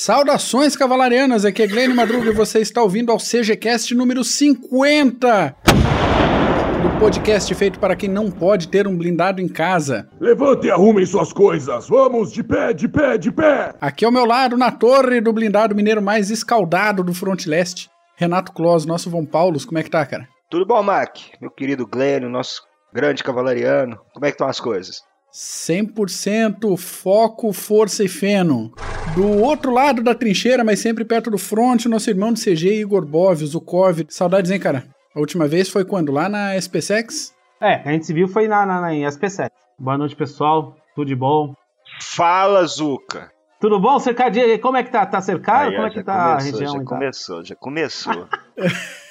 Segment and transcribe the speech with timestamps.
[0.00, 5.56] Saudações cavalarianas, aqui é Glenn Madruga e você está ouvindo ao CGCast número 50
[6.80, 10.08] do podcast feito para quem não pode ter um blindado em casa.
[10.20, 13.74] Levante e arrumem suas coisas, vamos de pé, de pé, de pé!
[13.80, 18.52] Aqui ao meu lado, na torre do blindado mineiro mais escaldado do fronte leste, Renato
[18.52, 20.28] Close, nosso Vão Paulos, como é que tá, cara?
[20.48, 21.18] Tudo bom, Mac?
[21.40, 22.62] Meu querido Glenn, nosso
[22.94, 25.02] grande cavalariano, como é que estão as coisas?
[25.38, 28.72] 100% foco, força e feno.
[29.14, 33.06] Do outro lado da trincheira, mas sempre perto do front, nosso irmão do CG, Igor
[33.06, 34.04] Bovios, o Cove.
[34.08, 34.88] Saudades, hein, cara?
[35.14, 36.10] A última vez foi quando?
[36.10, 37.32] Lá na SPSEX?
[37.60, 39.52] É, a gente se viu foi na, na, na em SPSEX.
[39.78, 40.76] Boa noite, pessoal.
[40.96, 41.54] Tudo de bom?
[42.00, 43.30] Fala, Zuca!
[43.60, 43.96] Tudo bom?
[44.00, 45.06] Cercadinho, como é que tá?
[45.06, 45.68] Tá cercado?
[45.68, 46.72] Aí, como é que tá começou, a região?
[46.72, 46.84] Já então?
[46.84, 48.28] começou, já começou.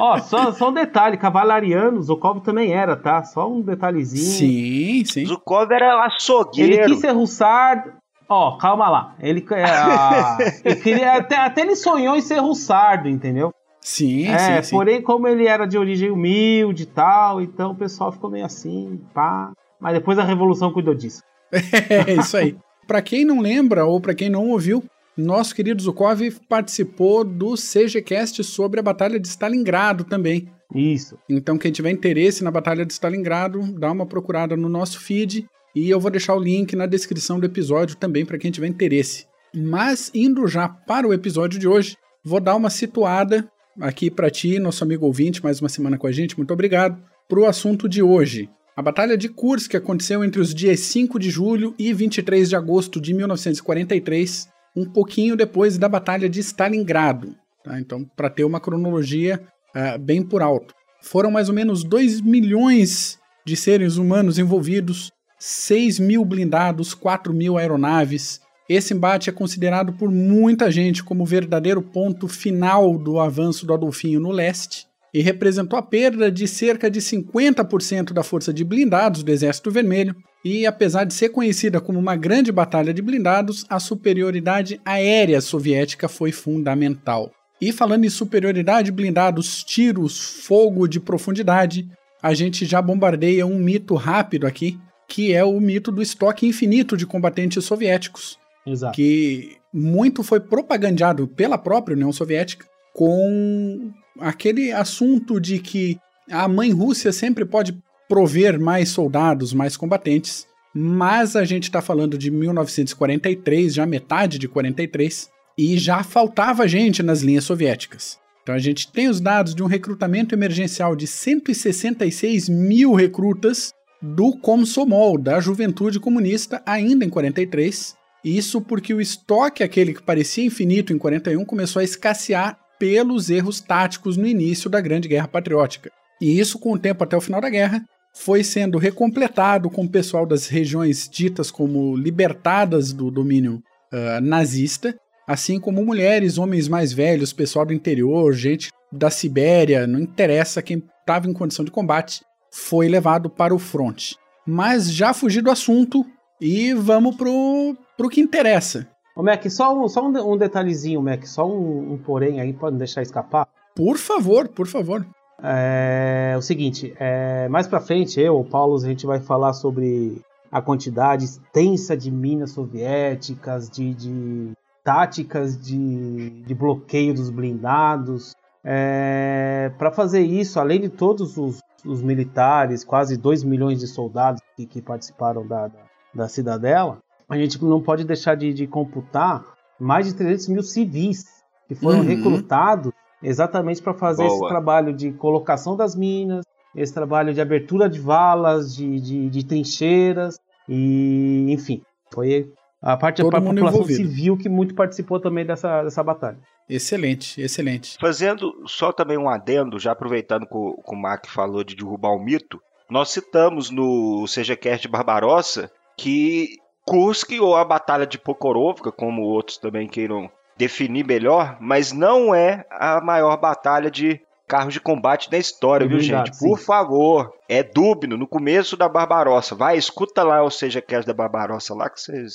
[0.00, 3.22] Ó, só, só um detalhe, cavalarianos, o Cove também era, tá?
[3.24, 4.22] Só um detalhezinho.
[4.22, 5.26] Sim, sim.
[5.26, 6.86] Zukov era Ele açougueiro.
[6.86, 7.92] quis ser russardo.
[8.28, 9.14] Ó, calma lá.
[9.20, 13.52] Ele, é, ah, ele queria, até, até ele sonhou em ser russardo, entendeu?
[13.80, 14.76] Sim, é, sim, sim.
[14.76, 19.00] porém, como ele era de origem humilde e tal, então o pessoal ficou meio assim,
[19.14, 19.50] pá.
[19.80, 21.22] Mas depois a Revolução cuidou disso.
[22.08, 22.54] É isso aí.
[22.86, 24.84] Pra quem não lembra ou pra quem não ouviu,
[25.18, 30.48] nosso querido Zukov participou do CGCast sobre a Batalha de Stalingrado também.
[30.74, 31.18] Isso.
[31.28, 35.90] Então, quem tiver interesse na Batalha de Stalingrado, dá uma procurada no nosso feed e
[35.90, 39.26] eu vou deixar o link na descrição do episódio também para quem tiver interesse.
[39.54, 44.58] Mas indo já para o episódio de hoje, vou dar uma situada aqui para ti,
[44.58, 48.02] nosso amigo ouvinte, mais uma semana com a gente, muito obrigado, para o assunto de
[48.02, 48.48] hoje.
[48.76, 53.00] A Batalha de Kursk aconteceu entre os dias 5 de julho e 23 de agosto
[53.00, 57.34] de 1943, um pouquinho depois da Batalha de Stalingrado.
[57.64, 57.78] Tá?
[57.80, 59.40] Então, para ter uma cronologia
[59.74, 60.74] ah, bem por alto.
[61.02, 67.56] Foram mais ou menos 2 milhões de seres humanos envolvidos, 6 mil blindados, 4 mil
[67.56, 68.40] aeronaves.
[68.68, 73.72] Esse embate é considerado por muita gente como o verdadeiro ponto final do avanço do
[73.72, 79.22] Adolfinho no leste e representou a perda de cerca de 50% da força de blindados
[79.22, 80.14] do Exército Vermelho.
[80.44, 86.08] E apesar de ser conhecida como uma grande batalha de blindados, a superioridade aérea soviética
[86.08, 87.32] foi fundamental.
[87.60, 91.88] E falando em superioridade, blindados, tiros, fogo de profundidade,
[92.22, 96.96] a gente já bombardeia um mito rápido aqui, que é o mito do estoque infinito
[96.96, 98.94] de combatentes soviéticos, Exato.
[98.94, 105.98] que muito foi propagandeado pela própria União Soviética com aquele assunto de que
[106.30, 107.76] a mãe Rússia sempre pode
[108.08, 114.48] prover mais soldados, mais combatentes, mas a gente está falando de 1943, já metade de
[114.48, 115.28] 43,
[115.58, 118.18] e já faltava gente nas linhas soviéticas.
[118.42, 124.36] Então a gente tem os dados de um recrutamento emergencial de 166 mil recrutas do
[124.38, 127.94] Komsomol, da Juventude Comunista, ainda em 43.
[128.24, 133.60] Isso porque o estoque, aquele que parecia infinito em 41, começou a escassear pelos erros
[133.60, 135.90] táticos no início da Grande Guerra Patriótica.
[136.20, 137.82] E isso, com o tempo até o final da guerra,
[138.14, 143.62] foi sendo recompletado com o pessoal das regiões ditas como libertadas do domínio
[143.92, 144.94] uh, nazista,
[145.26, 150.82] assim como mulheres, homens mais velhos, pessoal do interior, gente da Sibéria, não interessa quem
[151.00, 154.16] estava em condição de combate, foi levado para o fronte.
[154.46, 156.04] Mas já fugi do assunto
[156.40, 158.88] e vamos pro, pro que interessa.
[159.18, 162.76] Ô, Mac, só um, só um, um detalhezinho, Mac, só um, um porém aí, pode
[162.76, 163.48] deixar escapar.
[163.74, 165.04] Por favor, por favor.
[165.42, 170.22] É o seguinte, é, mais pra frente, eu, o Paulo, a gente vai falar sobre
[170.52, 174.52] a quantidade extensa de minas soviéticas, de, de
[174.84, 178.36] táticas de, de bloqueio dos blindados.
[178.62, 184.40] É, para fazer isso, além de todos os, os, militares, quase 2 milhões de soldados
[184.56, 185.80] que, que participaram da, da,
[186.14, 189.44] da, cidadela, a gente não pode deixar de, de, computar
[189.78, 191.24] mais de 300 mil civis
[191.66, 192.06] que foram uhum.
[192.06, 194.34] recrutados exatamente para fazer Boa.
[194.34, 196.44] esse trabalho de colocação das minas,
[196.74, 200.38] esse trabalho de abertura de valas, de, de, de trincheiras,
[200.68, 201.82] e enfim,
[202.12, 203.96] foi a parte da população envolvido.
[203.96, 206.38] civil que muito participou também dessa, dessa batalha.
[206.68, 207.96] Excelente, excelente.
[207.98, 212.10] Fazendo só também um adendo, já aproveitando que o, que o Mark falou de derrubar
[212.10, 212.60] o mito,
[212.90, 216.56] nós citamos no CGCast de Barbarossa que
[216.88, 222.66] Kursk ou a Batalha de Pokrovka, como outros também queiram definir melhor, mas não é
[222.70, 226.36] a maior batalha de carros de combate da história, é viu, verdade, gente?
[226.38, 226.48] Sim.
[226.48, 229.54] Por favor, é Dubno, no começo da Barbarossa.
[229.54, 232.34] Vai, escuta lá o Seja Cast da Barbarossa lá que vocês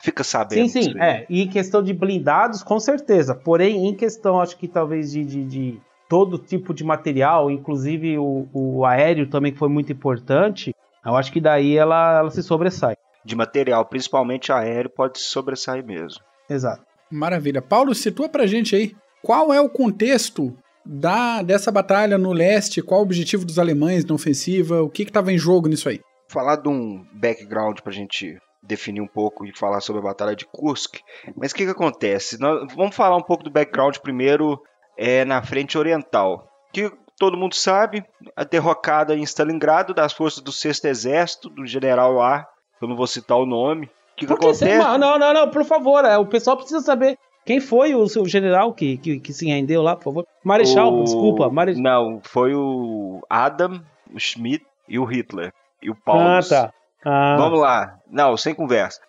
[0.00, 0.68] fica sabendo.
[0.68, 1.26] Sim, sim, é.
[1.28, 3.34] E em questão de blindados, com certeza.
[3.34, 8.48] Porém, em questão, acho que talvez de, de, de todo tipo de material, inclusive o,
[8.52, 10.72] o, aéreo também, que foi muito importante,
[11.04, 12.96] eu acho que daí ela, ela se sobressai.
[13.28, 16.24] De material, principalmente aéreo, pode se sobressair mesmo.
[16.48, 16.82] Exato.
[17.10, 17.60] Maravilha.
[17.60, 23.00] Paulo, situa pra gente aí qual é o contexto da, dessa batalha no leste, qual
[23.00, 26.00] o objetivo dos alemães na ofensiva, o que estava em jogo nisso aí?
[26.26, 30.46] Falar de um background pra gente definir um pouco e falar sobre a Batalha de
[30.46, 31.00] Kursk.
[31.36, 32.40] Mas o que, que acontece?
[32.40, 34.58] Nós, vamos falar um pouco do background primeiro
[34.96, 36.48] é, na frente oriental.
[36.72, 38.02] Que todo mundo sabe,
[38.34, 42.46] a derrocada em Stalingrado das forças do 6 Exército, do general A,
[42.80, 43.90] eu não vou citar o nome.
[44.16, 44.64] Que, que acontece?
[44.64, 48.26] Você, não, não, não, por favor, é, o pessoal precisa saber quem foi o seu
[48.26, 50.26] general que, que, que se rendeu lá, por favor?
[50.44, 51.04] Marechal, o...
[51.04, 51.48] desculpa.
[51.48, 51.82] Marechal.
[51.82, 53.80] Não, foi o Adam,
[54.12, 55.52] o Schmidt e o Hitler.
[55.82, 56.22] E o Paulo.
[56.22, 56.72] Ah, tá.
[57.04, 57.36] Ah.
[57.38, 57.98] Vamos lá.
[58.10, 59.00] Não, sem conversa.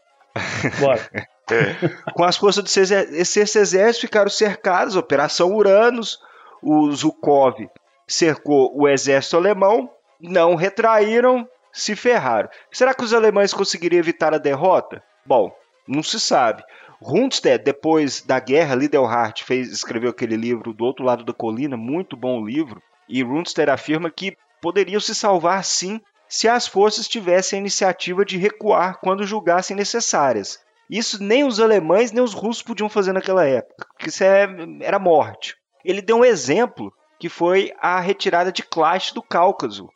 [0.80, 1.02] Bora.
[2.14, 6.20] Com as forças do sexto exército ficaram cercados, Operação Uranus,
[6.62, 7.68] o Zukov
[8.08, 9.90] cercou o exército alemão,
[10.20, 12.50] não retraíram, se ferraram.
[12.72, 15.04] Será que os alemães conseguiriam evitar a derrota?
[15.26, 15.52] Bom,
[15.88, 16.64] não se sabe.
[17.02, 22.18] Rundstedt, depois da guerra, Lidelhart fez, escreveu aquele livro Do Outro Lado da Colina, muito
[22.18, 27.62] bom livro, e Rundstedt afirma que poderiam se salvar sim se as forças tivessem a
[27.62, 30.60] iniciativa de recuar quando julgassem necessárias.
[30.90, 34.48] Isso nem os alemães nem os russos podiam fazer naquela época, porque isso é,
[34.82, 35.56] era morte.
[35.84, 39.90] Ele deu um exemplo que foi a retirada de Clash do Cáucaso,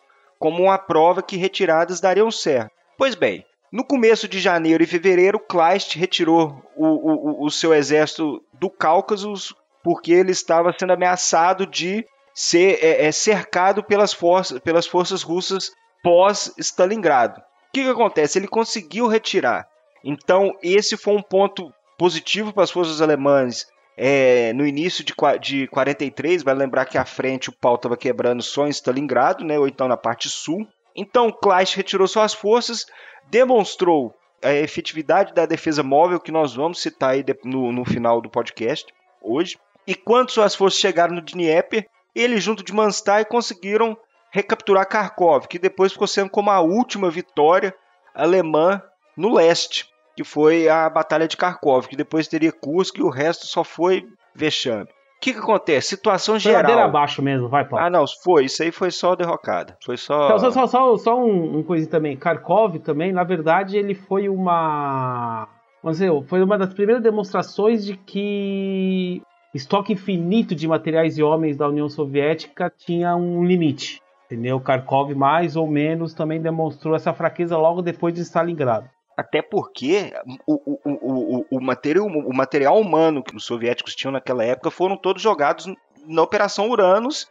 [0.43, 2.69] como uma prova que retiradas dariam certo.
[2.97, 8.43] Pois bem, no começo de janeiro e fevereiro, Kleist retirou o, o, o seu exército
[8.51, 14.85] do Cáucaso porque ele estava sendo ameaçado de ser é, é, cercado pelas, forças, pelas
[14.85, 15.71] forças russas
[16.03, 17.39] pós-Stalingrado.
[17.39, 18.37] O que, que acontece?
[18.37, 19.65] Ele conseguiu retirar.
[20.03, 23.65] Então, esse foi um ponto positivo para as forças alemãs
[23.97, 26.43] é, no início de, de 43.
[26.43, 29.87] Vai lembrar que à frente o pau estava quebrando só em Stalingrado, né, ou então
[29.87, 30.67] na parte sul.
[30.95, 32.85] Então, Kleist retirou suas forças,
[33.29, 34.13] demonstrou
[34.43, 38.93] a efetividade da defesa móvel, que nós vamos citar aí no, no final do podcast
[39.21, 39.57] hoje.
[39.87, 43.97] E quando suas forças chegaram no Dnieper, eles, junto de Manstein, conseguiram
[44.31, 47.73] recapturar Kharkov, que depois ficou sendo como a última vitória
[48.13, 48.81] alemã
[49.15, 53.45] no leste, que foi a Batalha de Kharkov, que depois teria Kursk e o resto
[53.47, 54.89] só foi vexame
[55.23, 55.87] que, que acontece?
[55.87, 56.61] Situação geral.
[56.61, 57.85] Ladeira abaixo mesmo, vai, Paulo.
[57.85, 58.45] Ah, não, foi.
[58.45, 59.77] Isso aí foi só derrocada.
[59.81, 60.25] Foi só.
[60.25, 62.17] Então, só, só, só, só um, um coisinho também.
[62.17, 65.47] Kharkov também, na verdade, ele foi uma.
[65.81, 69.21] Vamos dizer, foi uma das primeiras demonstrações de que
[69.53, 74.01] estoque infinito de materiais e homens da União Soviética tinha um limite.
[74.25, 74.59] Entendeu?
[74.59, 78.89] Kharkov, mais ou menos, também demonstrou essa fraqueza logo depois de Stalingrado.
[79.15, 80.13] Até porque
[80.47, 84.97] o, o, o, o, material, o material humano que os soviéticos tinham naquela época foram
[84.97, 85.67] todos jogados
[86.07, 87.27] na Operação Uranus.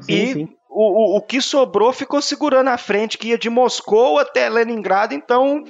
[0.00, 0.56] Sim, e sim.
[0.68, 5.64] O, o, que sobrou ficou segurando a frente, que ia de Moscou até Leningrado, então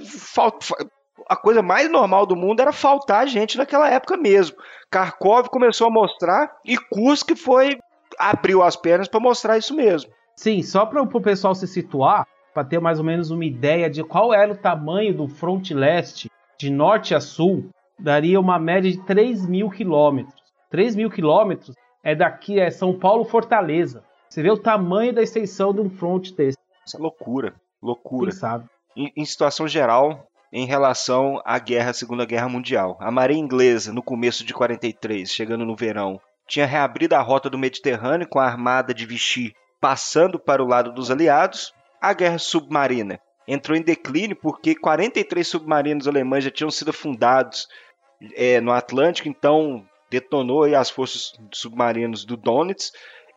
[1.26, 4.56] a coisa mais normal do mundo era faltar gente naquela época mesmo.
[4.90, 7.78] Kharkov começou a mostrar e Kursk foi
[8.18, 10.10] abriu as pernas para mostrar isso mesmo.
[10.36, 14.02] Sim, só para o pessoal se situar, para ter mais ou menos uma ideia de
[14.02, 18.98] qual era o tamanho do fronte leste de norte a sul, daria uma média de
[19.04, 20.40] 3 mil quilômetros.
[20.70, 24.04] 3 mil quilômetros é daqui, é São Paulo Fortaleza.
[24.28, 26.58] Você vê o tamanho da extensão de um fronte desse.
[26.86, 28.30] Isso é loucura, loucura.
[28.30, 28.64] Quem sabe?
[28.96, 32.96] Em, em situação geral, em relação à guerra, Segunda Guerra Mundial.
[33.00, 37.58] A Marinha Inglesa, no começo de 43, chegando no verão, tinha reabrido a rota do
[37.58, 43.20] Mediterrâneo com a armada de Vichy passando para o lado dos aliados, a guerra submarina
[43.46, 47.68] entrou em declínio porque 43 submarinos alemães já tinham sido fundados
[48.34, 52.94] é, no Atlântico, então detonou as forças submarinas do Donetsk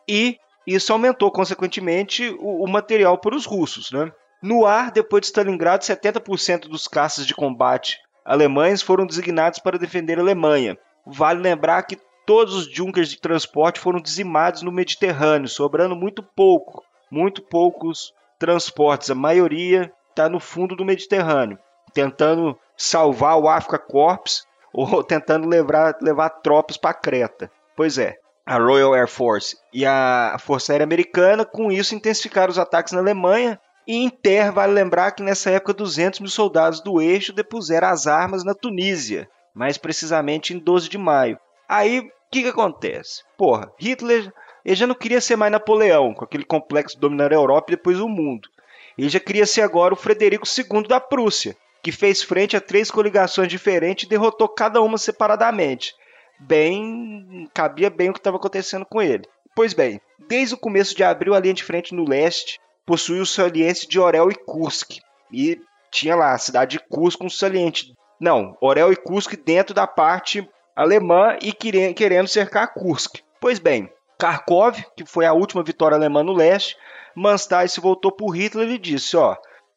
[0.08, 3.90] e isso aumentou consequentemente o, o material para os russos.
[3.92, 4.10] Né?
[4.42, 10.18] No ar, depois de Stalingrado, 70% dos caças de combate alemães foram designados para defender
[10.18, 10.78] a Alemanha.
[11.06, 16.82] Vale lembrar que todos os junkers de transporte foram dizimados no Mediterrâneo, sobrando muito pouco,
[17.10, 18.12] muito poucos
[18.44, 21.58] transportes, a maioria está no fundo do Mediterrâneo,
[21.94, 27.50] tentando salvar o Africa Corps ou tentando levar, levar tropas para Creta.
[27.74, 32.58] Pois é, a Royal Air Force e a Força Aérea Americana, com isso, intensificaram os
[32.58, 33.58] ataques na Alemanha.
[33.86, 38.06] E em terra, vale lembrar que nessa época 200 mil soldados do eixo depuseram as
[38.06, 41.38] armas na Tunísia, mais precisamente em 12 de maio.
[41.68, 43.22] Aí, o que, que acontece?
[43.36, 44.32] Porra, Hitler
[44.64, 47.76] ele já não queria ser mais Napoleão, com aquele complexo de dominar a Europa e
[47.76, 48.48] depois o mundo.
[48.96, 52.90] Ele já queria ser agora o Frederico II da Prússia, que fez frente a três
[52.90, 55.94] coligações diferentes e derrotou cada uma separadamente.
[56.38, 59.24] Bem, cabia bem o que estava acontecendo com ele.
[59.54, 63.26] Pois bem, desde o começo de abril a linha de frente no leste possuía o
[63.26, 64.98] saliente de Orel e Kursk.
[65.32, 69.74] E tinha lá a cidade de Kursk com um saliente Não, Orel e Kursk dentro
[69.74, 73.18] da parte alemã e querendo cercar Kursk.
[73.40, 73.90] Pois bem,
[74.20, 76.76] Kharkov, que foi a última vitória alemã no leste,
[77.14, 79.36] Manstein se voltou para Hitler e disse: ó,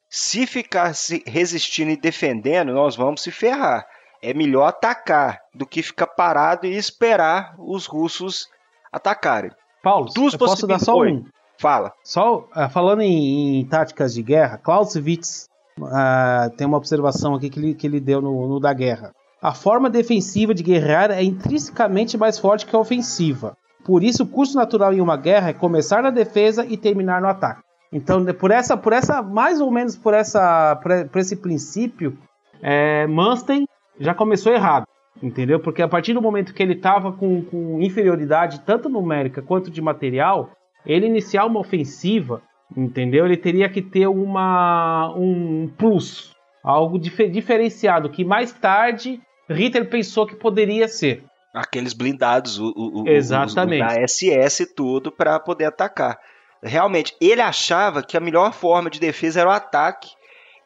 [0.10, 3.86] se ficar se resistindo e defendendo, nós vamos se ferrar.
[4.22, 8.48] É melhor atacar do que ficar parado e esperar os russos
[8.92, 9.52] atacarem.
[9.84, 11.24] Paulo, eu posso dar só um?
[11.60, 11.94] Fala.
[12.04, 15.48] Só uh, falando em, em, táticas de guerra, Clausewitz
[15.80, 19.14] uh, tem uma observação aqui que ele, que ele deu no, no da guerra.
[19.42, 23.56] A forma defensiva de guerrear é intrinsecamente mais forte que a ofensiva.
[23.88, 27.30] Por isso, o curso natural em uma guerra é começar na defesa e terminar no
[27.30, 27.62] ataque.
[27.90, 30.76] Então, por essa, por essa, mais ou menos por essa,
[31.10, 32.18] por, esse princípio,
[32.62, 33.66] é, Manstein
[33.98, 34.86] já começou errado,
[35.24, 35.58] entendeu?
[35.62, 39.82] Porque a partir do momento que ele estava com, com inferioridade tanto numérica quanto de
[39.82, 40.52] material,
[40.86, 42.42] ele iniciar uma ofensiva,
[42.76, 43.26] entendeu?
[43.26, 50.28] Ele teria que ter uma um plus, algo dif diferenciado que mais tarde Ritter pensou
[50.28, 51.24] que poderia ser.
[51.58, 53.84] Aqueles blindados, o, o, Exatamente.
[53.84, 56.20] O, da SS e tudo para poder atacar.
[56.62, 60.10] Realmente, ele achava que a melhor forma de defesa era o ataque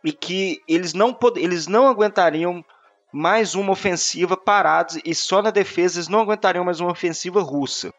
[0.03, 2.63] e que eles não, eles não aguentariam
[3.11, 7.93] mais uma ofensiva parados e só na defesa eles não aguentariam mais uma ofensiva russa.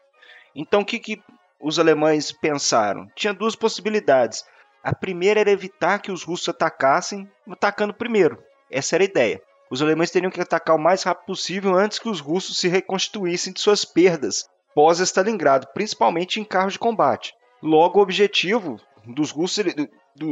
[0.55, 1.21] Então o que, que
[1.59, 3.07] os alemães pensaram?
[3.15, 4.43] Tinha duas possibilidades.
[4.83, 8.37] A primeira era evitar que os russos atacassem, atacando primeiro.
[8.69, 9.41] Essa era a ideia.
[9.73, 13.51] Os alemães teriam que atacar o mais rápido possível antes que os russos se reconstituíssem
[13.51, 17.33] de suas perdas pós-Stalingrado, principalmente em carros de combate.
[17.59, 19.65] Logo, o objetivo dos russos,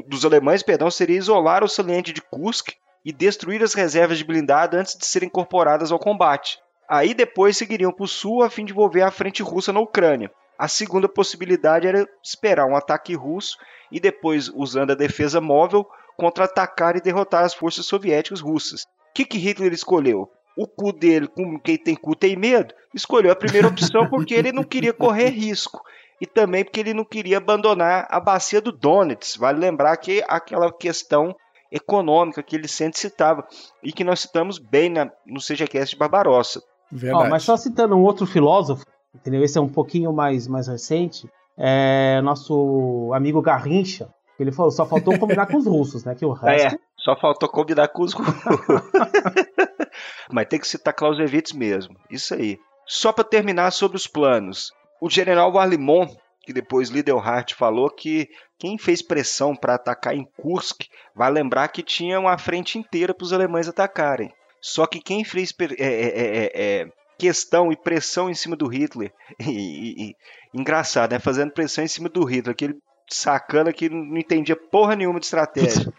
[0.05, 4.77] dos alemães, perdão, seria isolar o saliente de Kursk e destruir as reservas de blindado
[4.77, 6.59] antes de serem incorporadas ao combate.
[6.87, 10.31] Aí depois seguiriam para o sul a fim de envolver a frente russa na Ucrânia.
[10.55, 13.57] A segunda possibilidade era esperar um ataque russo
[13.91, 15.83] e depois, usando a defesa móvel,
[16.15, 18.85] contra-atacar e derrotar as forças soviéticas russas.
[19.11, 20.29] O que, que Hitler escolheu?
[20.57, 24.51] O cu dele, como quem tem cu tem medo, escolheu a primeira opção porque ele
[24.51, 25.81] não queria correr risco
[26.19, 29.39] e também porque ele não queria abandonar a bacia do Donetsk.
[29.39, 31.35] Vale lembrar que aquela questão
[31.71, 33.45] econômica que ele sempre citava
[33.83, 36.61] e que nós citamos bem na, no CGCast de Barbarossa.
[36.91, 37.25] Verdade.
[37.25, 39.43] Oh, mas só citando um outro filósofo, entendeu?
[39.43, 45.17] Esse é um pouquinho mais, mais recente, é nosso amigo Garrincha, ele falou, só faltou
[45.19, 46.15] combinar com os russos, né?
[46.15, 46.75] Que o resto...
[46.75, 48.13] É, só faltou combinar com os
[50.31, 52.59] mas tem que citar Clausewitz mesmo, isso aí.
[52.85, 58.77] Só para terminar sobre os planos, o general Warlimont que depois Lidelhart falou que quem
[58.77, 63.33] fez pressão para atacar em Kursk vai lembrar que tinha uma frente inteira para os
[63.33, 64.33] alemães atacarem.
[64.59, 69.11] Só que quem fez é, é, é, é, questão e pressão em cima do Hitler,
[69.39, 70.15] e, e, e,
[70.53, 71.19] engraçado, né?
[71.19, 72.75] Fazendo pressão em cima do Hitler, aquele
[73.09, 75.91] sacana que não entendia porra nenhuma de estratégia.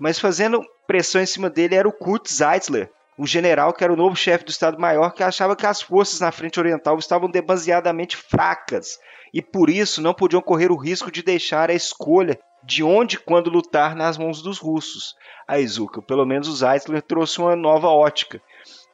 [0.00, 3.96] Mas fazendo pressão em cima dele era o Kurt Zeitzler, o general que era o
[3.96, 8.98] novo chefe do Estado-Maior, que achava que as forças na frente oriental estavam demasiadamente fracas
[9.32, 13.18] e por isso não podiam correr o risco de deixar a escolha de onde e
[13.18, 15.14] quando lutar nas mãos dos russos.
[15.46, 18.40] A Izuka, pelo menos o Zeitler trouxe uma nova ótica.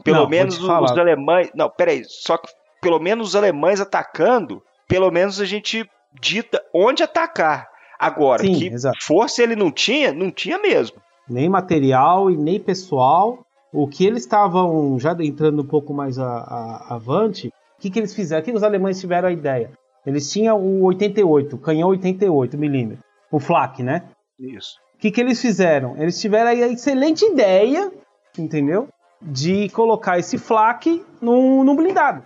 [0.03, 1.51] Pelo não, menos os, os alemães.
[1.55, 2.49] Não, peraí, só que
[2.81, 5.89] pelo menos os alemães atacando, pelo menos a gente
[6.21, 7.69] dita onde atacar.
[7.99, 8.99] Agora, Sim, que exato.
[9.03, 10.97] força ele não tinha, não tinha mesmo.
[11.29, 13.45] Nem material e nem pessoal.
[13.73, 17.99] O que eles estavam já entrando um pouco mais a, a, avante, o que, que
[17.99, 18.43] eles fizeram?
[18.43, 19.71] O que os alemães tiveram a ideia?
[20.07, 24.05] Eles tinham o 88, canhão 88 milímetros, o flak, né?
[24.39, 24.77] Isso.
[24.95, 25.97] O que, que eles fizeram?
[25.99, 27.93] Eles tiveram a excelente ideia,
[28.39, 28.89] entendeu?
[29.21, 32.23] De colocar esse flak num, num blindado.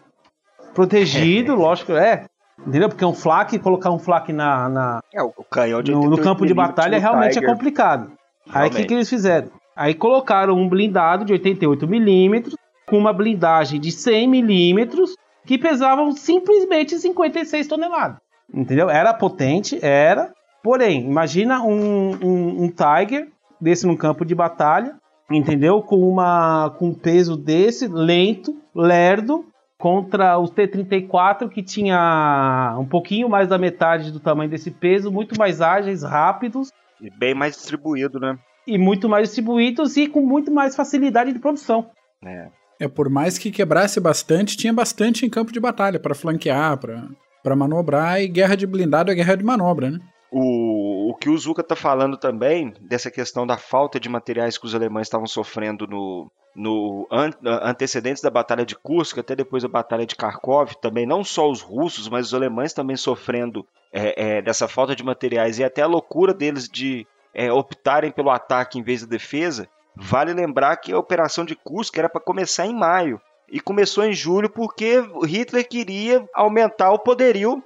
[0.75, 2.27] Protegido, lógico, é.
[2.67, 2.89] Entendeu?
[2.89, 6.47] Porque um flak, colocar um flak na, na é, o canhão de no, no campo
[6.47, 8.13] de batalha realmente é complicado.
[8.47, 8.53] Realmente.
[8.53, 9.49] Aí o que, que eles fizeram?
[9.75, 12.55] Aí colocaram um blindado de 88 milímetros
[12.87, 15.15] com uma blindagem de 100 milímetros
[15.47, 18.19] que pesavam simplesmente 56 toneladas.
[18.53, 18.91] Entendeu?
[18.91, 20.33] Era potente, era.
[20.63, 23.29] Porém, imagina um, um, um Tiger
[23.61, 24.97] desse num campo de batalha,
[25.31, 25.83] entendeu?
[25.83, 29.47] Com uma com um peso desse, lento, lerdo,
[29.81, 35.37] contra os T-34 que tinha um pouquinho mais da metade do tamanho desse peso, muito
[35.39, 36.71] mais ágeis, rápidos.
[37.01, 38.39] E bem mais distribuído, né?
[38.67, 41.91] E muito mais distribuídos e com muito mais facilidade de produção.
[42.23, 42.49] É.
[42.79, 47.57] É, por mais que quebrasse bastante, tinha bastante em campo de batalha para flanquear, para
[47.57, 49.99] manobrar, e guerra de blindado é guerra de manobra, né?
[50.31, 50.80] O, o
[51.21, 55.07] que o Zuka tá falando também, dessa questão da falta de materiais que os alemães
[55.07, 57.31] estavam sofrendo no, no an,
[57.63, 61.61] antecedentes da Batalha de Kursk, até depois da Batalha de Kharkov, também não só os
[61.61, 65.87] russos, mas os alemães também sofrendo é, é, dessa falta de materiais e até a
[65.87, 70.99] loucura deles de é, optarem pelo ataque em vez da defesa, Vale lembrar que a
[70.99, 76.27] operação de Kursk era para começar em maio e começou em julho porque Hitler queria
[76.35, 77.63] aumentar o poderio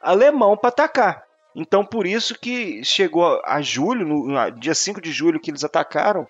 [0.00, 1.24] alemão para atacar.
[1.54, 6.26] Então por isso que chegou a julho, no dia 5 de julho que eles atacaram.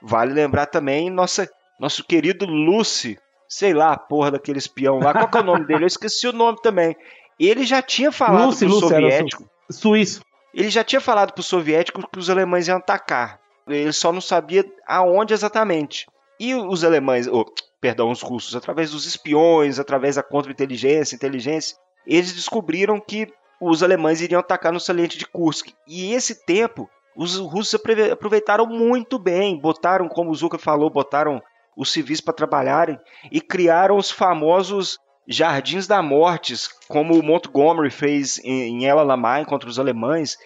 [0.00, 1.48] Vale lembrar também nossa,
[1.78, 5.66] nosso querido Lucy, sei lá, a porra daquele espião lá, qual que é o nome
[5.66, 5.84] dele?
[5.84, 6.96] Eu esqueci o nome também.
[7.38, 10.20] Ele já tinha falado Lucy, pro Lucy, soviético, su- Suíço.
[10.54, 13.38] ele já tinha falado pro soviético que os alemães iam atacar.
[13.68, 16.06] Ele só não sabia aonde exatamente.
[16.40, 17.44] E os alemães, oh,
[17.80, 21.76] perdão, os russos, através dos espiões, através da contra-inteligência, inteligência,
[22.06, 23.28] eles descobriram que
[23.62, 25.68] os alemães iriam atacar no saliente de Kursk.
[25.86, 31.40] E esse tempo, os russos aproveitaram muito bem, botaram, como o Zuka falou, botaram
[31.76, 32.98] os civis para trabalharem
[33.30, 39.44] e criaram os famosos Jardins da Mortes, como o Montgomery fez em em El Alamein
[39.44, 40.36] contra os alemães,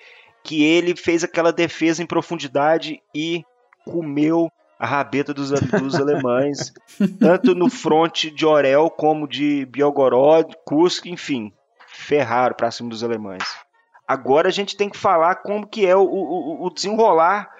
[0.44, 3.42] que ele fez aquela defesa em profundidade e
[3.86, 6.72] comeu a rabeta dos, dos alemães,
[7.18, 11.50] tanto no fronte de Orel como de Belgorod, Kursk, enfim,
[11.96, 13.44] ferraram para cima dos alemães.
[14.06, 17.50] Agora a gente tem que falar como que é o, o, o desenrolar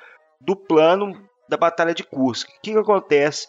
[0.40, 2.48] do plano da Batalha de Kursk.
[2.48, 3.48] O que, que acontece?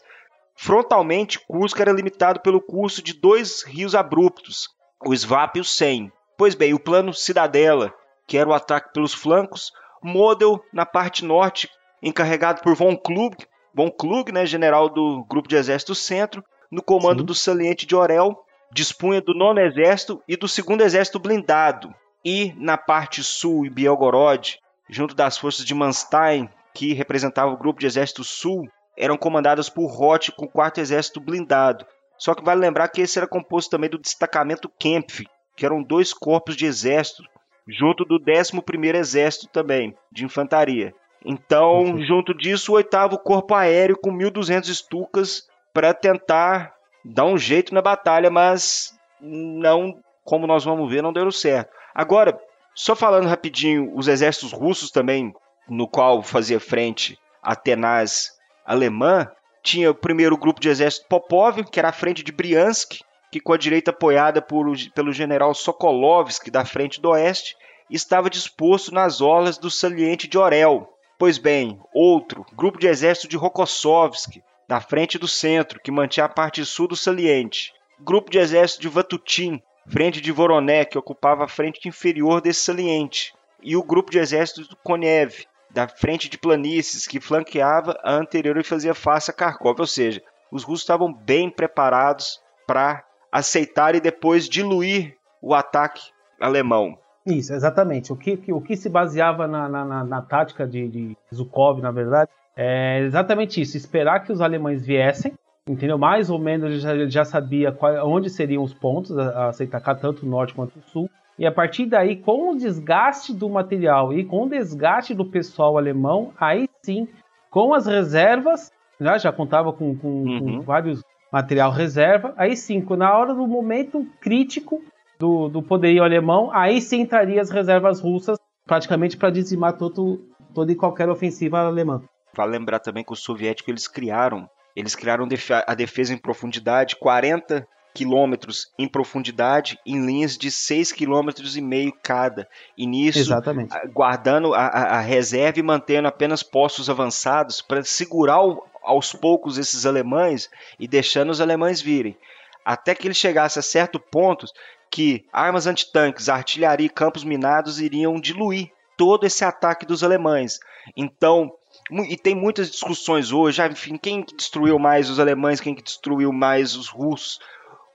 [0.55, 4.69] Frontalmente, Kursk era limitado pelo curso de dois rios abruptos,
[5.05, 6.11] o Svap e o Sen.
[6.35, 7.93] Pois bem, o plano Cidadela,
[8.25, 9.71] que era o ataque pelos flancos,
[10.03, 11.69] Model na parte norte,
[12.01, 13.35] encarregado por von Klug,
[13.73, 17.25] von Klug, né, general do grupo de exército centro, no comando Sim.
[17.25, 18.37] do saliente de Orel,
[18.71, 21.93] dispunha do nono exército e do segundo exército blindado.
[22.23, 24.59] E na parte sul, em Belgorod,
[24.89, 29.87] junto das forças de Manstein, que representava o grupo de exército sul, eram comandadas por
[29.87, 31.85] Roth com o quarto exército blindado.
[32.17, 35.23] Só que vale lembrar que esse era composto também do destacamento Kempf,
[35.55, 37.23] que eram dois corpos de exército,
[37.67, 40.93] junto do 11º Exército também, de infantaria.
[41.25, 42.07] Então, Perfeito.
[42.07, 46.76] junto disso, o oitavo Corpo Aéreo com 1.200 estucas para tentar
[47.13, 49.93] dar um jeito na batalha, mas não,
[50.23, 51.71] como nós vamos ver, não deu certo.
[51.93, 52.37] Agora,
[52.75, 55.33] só falando rapidinho, os exércitos russos também,
[55.67, 58.31] no qual fazia frente a tenaz
[58.65, 59.29] alemã,
[59.63, 62.99] tinha o primeiro grupo de exército Popov, que era a frente de Briansk,
[63.31, 67.55] que com a direita apoiada por, pelo general Sokolovsky da frente do oeste,
[67.89, 70.87] estava disposto nas orlas do saliente de Orel.
[71.17, 76.29] Pois bem, outro, grupo de exército de Rokossovsk, na frente do centro, que mantinha a
[76.29, 77.71] parte sul do saliente.
[77.99, 83.33] Grupo de exército de Vatutin, frente de Voroné, que ocupava a frente inferior desse saliente.
[83.63, 88.57] E o grupo de exército do Konev, da frente de planícies, que flanqueava a anterior
[88.57, 89.79] e fazia face a Kharkov.
[89.79, 96.01] Ou seja, os russos estavam bem preparados para aceitar e depois diluir o ataque
[96.39, 96.97] alemão.
[97.25, 98.13] Isso, exatamente.
[98.13, 101.81] O que, que- o que se baseava na, na, na- na tática de, de Zukov,
[101.81, 105.33] na verdade, é exatamente isso: esperar que os alemães viessem,
[105.69, 105.97] entendeu?
[105.97, 109.53] Mais ou menos ele já, ele já sabia qual- onde seriam os pontos a, a
[109.53, 111.09] se atacar, tanto o norte quanto o sul.
[111.39, 115.77] E a partir daí, com o desgaste do material e com o desgaste do pessoal
[115.77, 117.07] alemão, aí sim,
[117.51, 120.39] com as reservas, né, já contava com, com- Uhum.
[120.39, 124.81] com vários material reserva, aí sim, na hora do momento crítico
[125.19, 130.21] do, do poderio alemão, aí sim entraria as reservas russas praticamente para dizimar todo,
[130.55, 132.01] toda e qualquer ofensiva alemã.
[132.37, 135.27] Vale lembrar também que os soviéticos eles criaram, eles criaram
[135.65, 141.91] a defesa em profundidade, 40 quilômetros em profundidade, em linhas de 6 quilômetros e meio
[142.03, 142.47] cada.
[142.77, 143.73] E nisso, Exatamente.
[143.91, 149.87] guardando a, a- reserva e mantendo apenas postos avançados para segurar o- aos poucos esses
[149.87, 150.47] alemães
[150.79, 152.15] e deixando os alemães virem.
[152.63, 154.45] Até que ele chegasse a certo ponto
[154.91, 160.59] que armas antitanques, artilharia e campos minados iriam diluir todo esse ataque dos alemães.
[160.95, 161.51] Então,
[161.91, 165.83] e tem muitas discussões hoje, ah, enfim, quem que destruiu mais os alemães, quem que
[165.83, 167.39] destruiu mais os russos.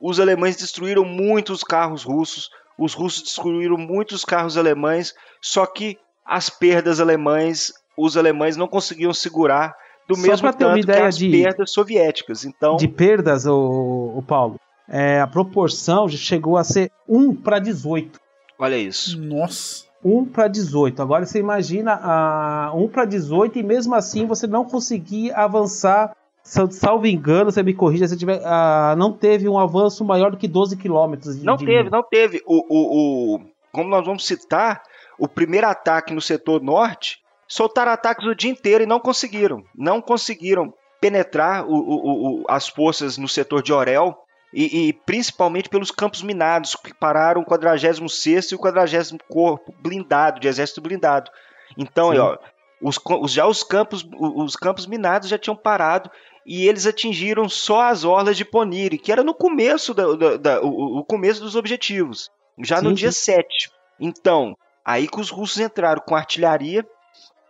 [0.00, 6.48] Os alemães destruíram muitos carros russos, os russos destruíram muitos carros alemães, só que as
[6.48, 9.74] perdas alemães, os alemães não conseguiam segurar
[10.08, 12.44] do Só mesmo tanto que as de- perdas soviéticas.
[12.44, 17.58] Então, De perdas, o, o Paulo, é, a proporção já chegou a ser 1 para
[17.58, 18.18] 18.
[18.58, 19.20] olha isso.
[19.20, 19.84] Nossa.
[20.04, 21.00] 1 para 18.
[21.00, 26.14] Agora você imagina a 1 para 18 e mesmo assim você não conseguir avançar.
[26.42, 28.40] sal- Salvo engano, você me corrija se tiver.
[28.44, 31.38] ah, não teve um avanço maior do que 12 quilômetros.
[31.38, 32.42] de- Não de teve, não teve.
[32.46, 33.40] O, o, o,
[33.72, 34.82] como nós vamos citar,
[35.18, 39.62] o primeiro ataque no setor norte, soltaram ataques o dia inteiro e não conseguiram.
[39.76, 44.16] Não conseguiram penetrar o, o, o, as forças no setor de Orel.
[44.52, 50.40] E, e principalmente pelos campos minados, que pararam o 46 e o 40 Corpo blindado,
[50.40, 51.30] de exército blindado.
[51.76, 52.36] Então, aí, ó,
[52.82, 56.10] os, já os campos, os campos minados já tinham parado
[56.44, 60.60] e eles atingiram só as orlas de Poniri, que era no começo da, da, da
[60.60, 63.32] o, o, começo dos objetivos, já sim, no dia sim.
[63.32, 63.70] 7.
[64.00, 66.84] Então, aí que os russos entraram com artilharia,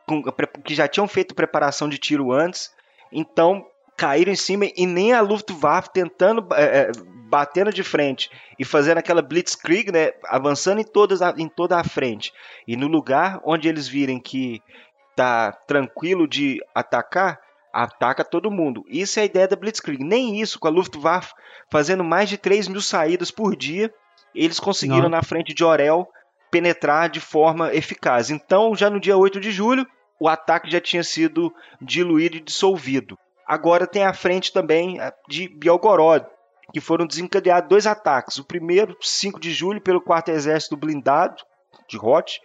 [0.07, 0.23] com,
[0.63, 2.71] que já tinham feito preparação de tiro antes,
[3.11, 3.67] então
[4.03, 6.91] caíram em cima e nem a Luftwaffe tentando é,
[7.31, 12.33] batendo de frente e fazendo aquela blitzkrieg, né, avançando em todas em toda a frente.
[12.67, 14.61] E no lugar onde eles virem que
[15.15, 17.39] tá tranquilo de atacar,
[17.73, 18.83] ataca todo mundo.
[18.89, 20.03] Isso é a ideia da blitzkrieg.
[20.03, 21.33] Nem isso com a Luftwaffe
[21.71, 23.89] fazendo mais de 3 mil saídas por dia,
[24.35, 25.11] eles conseguiram Não.
[25.11, 26.09] na frente de Orel
[26.51, 28.31] penetrar de forma eficaz.
[28.31, 29.87] Então, já no dia 8 de julho,
[30.19, 33.17] o ataque já tinha sido diluído e dissolvido.
[33.53, 36.25] Agora tem a frente também eh, de Belgorod,
[36.73, 38.39] que foram desencadeados dois ataques.
[38.39, 41.37] O primeiro, 5 de julho, pelo 4 Exército Blindado
[41.87, 42.39] de Roth,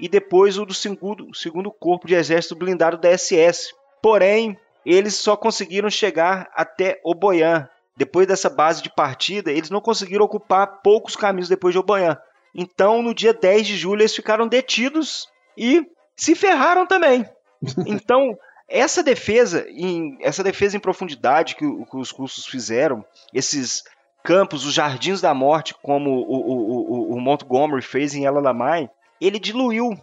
[0.00, 3.74] e depois o do segundo, segundo Corpo de Exército Blindado da SS.
[4.00, 7.68] Porém, eles só conseguiram chegar até Oboyan.
[7.94, 12.16] Depois dessa base de partida, eles não conseguiram ocupar poucos caminhos depois de Oboyan.
[12.54, 17.28] Então, no dia 10 de julho, eles ficaram detidos e se ferraram também.
[17.86, 18.34] Então,
[18.68, 23.84] essa defesa em, essa defesa em profundidade que, que os russos fizeram, esses
[24.24, 28.88] campos, os jardins da morte, como o, o, o, o Montgomery fez em El Alamein,
[29.20, 29.96] ele diluiu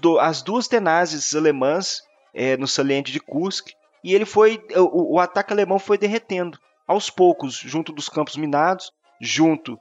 [0.00, 2.02] do, as duas tenazes alemãs
[2.32, 3.68] é, no saliente de Kursk
[4.02, 8.92] e ele foi o, o, ataque alemão foi derretendo aos poucos junto dos campos minados,
[9.20, 9.78] junto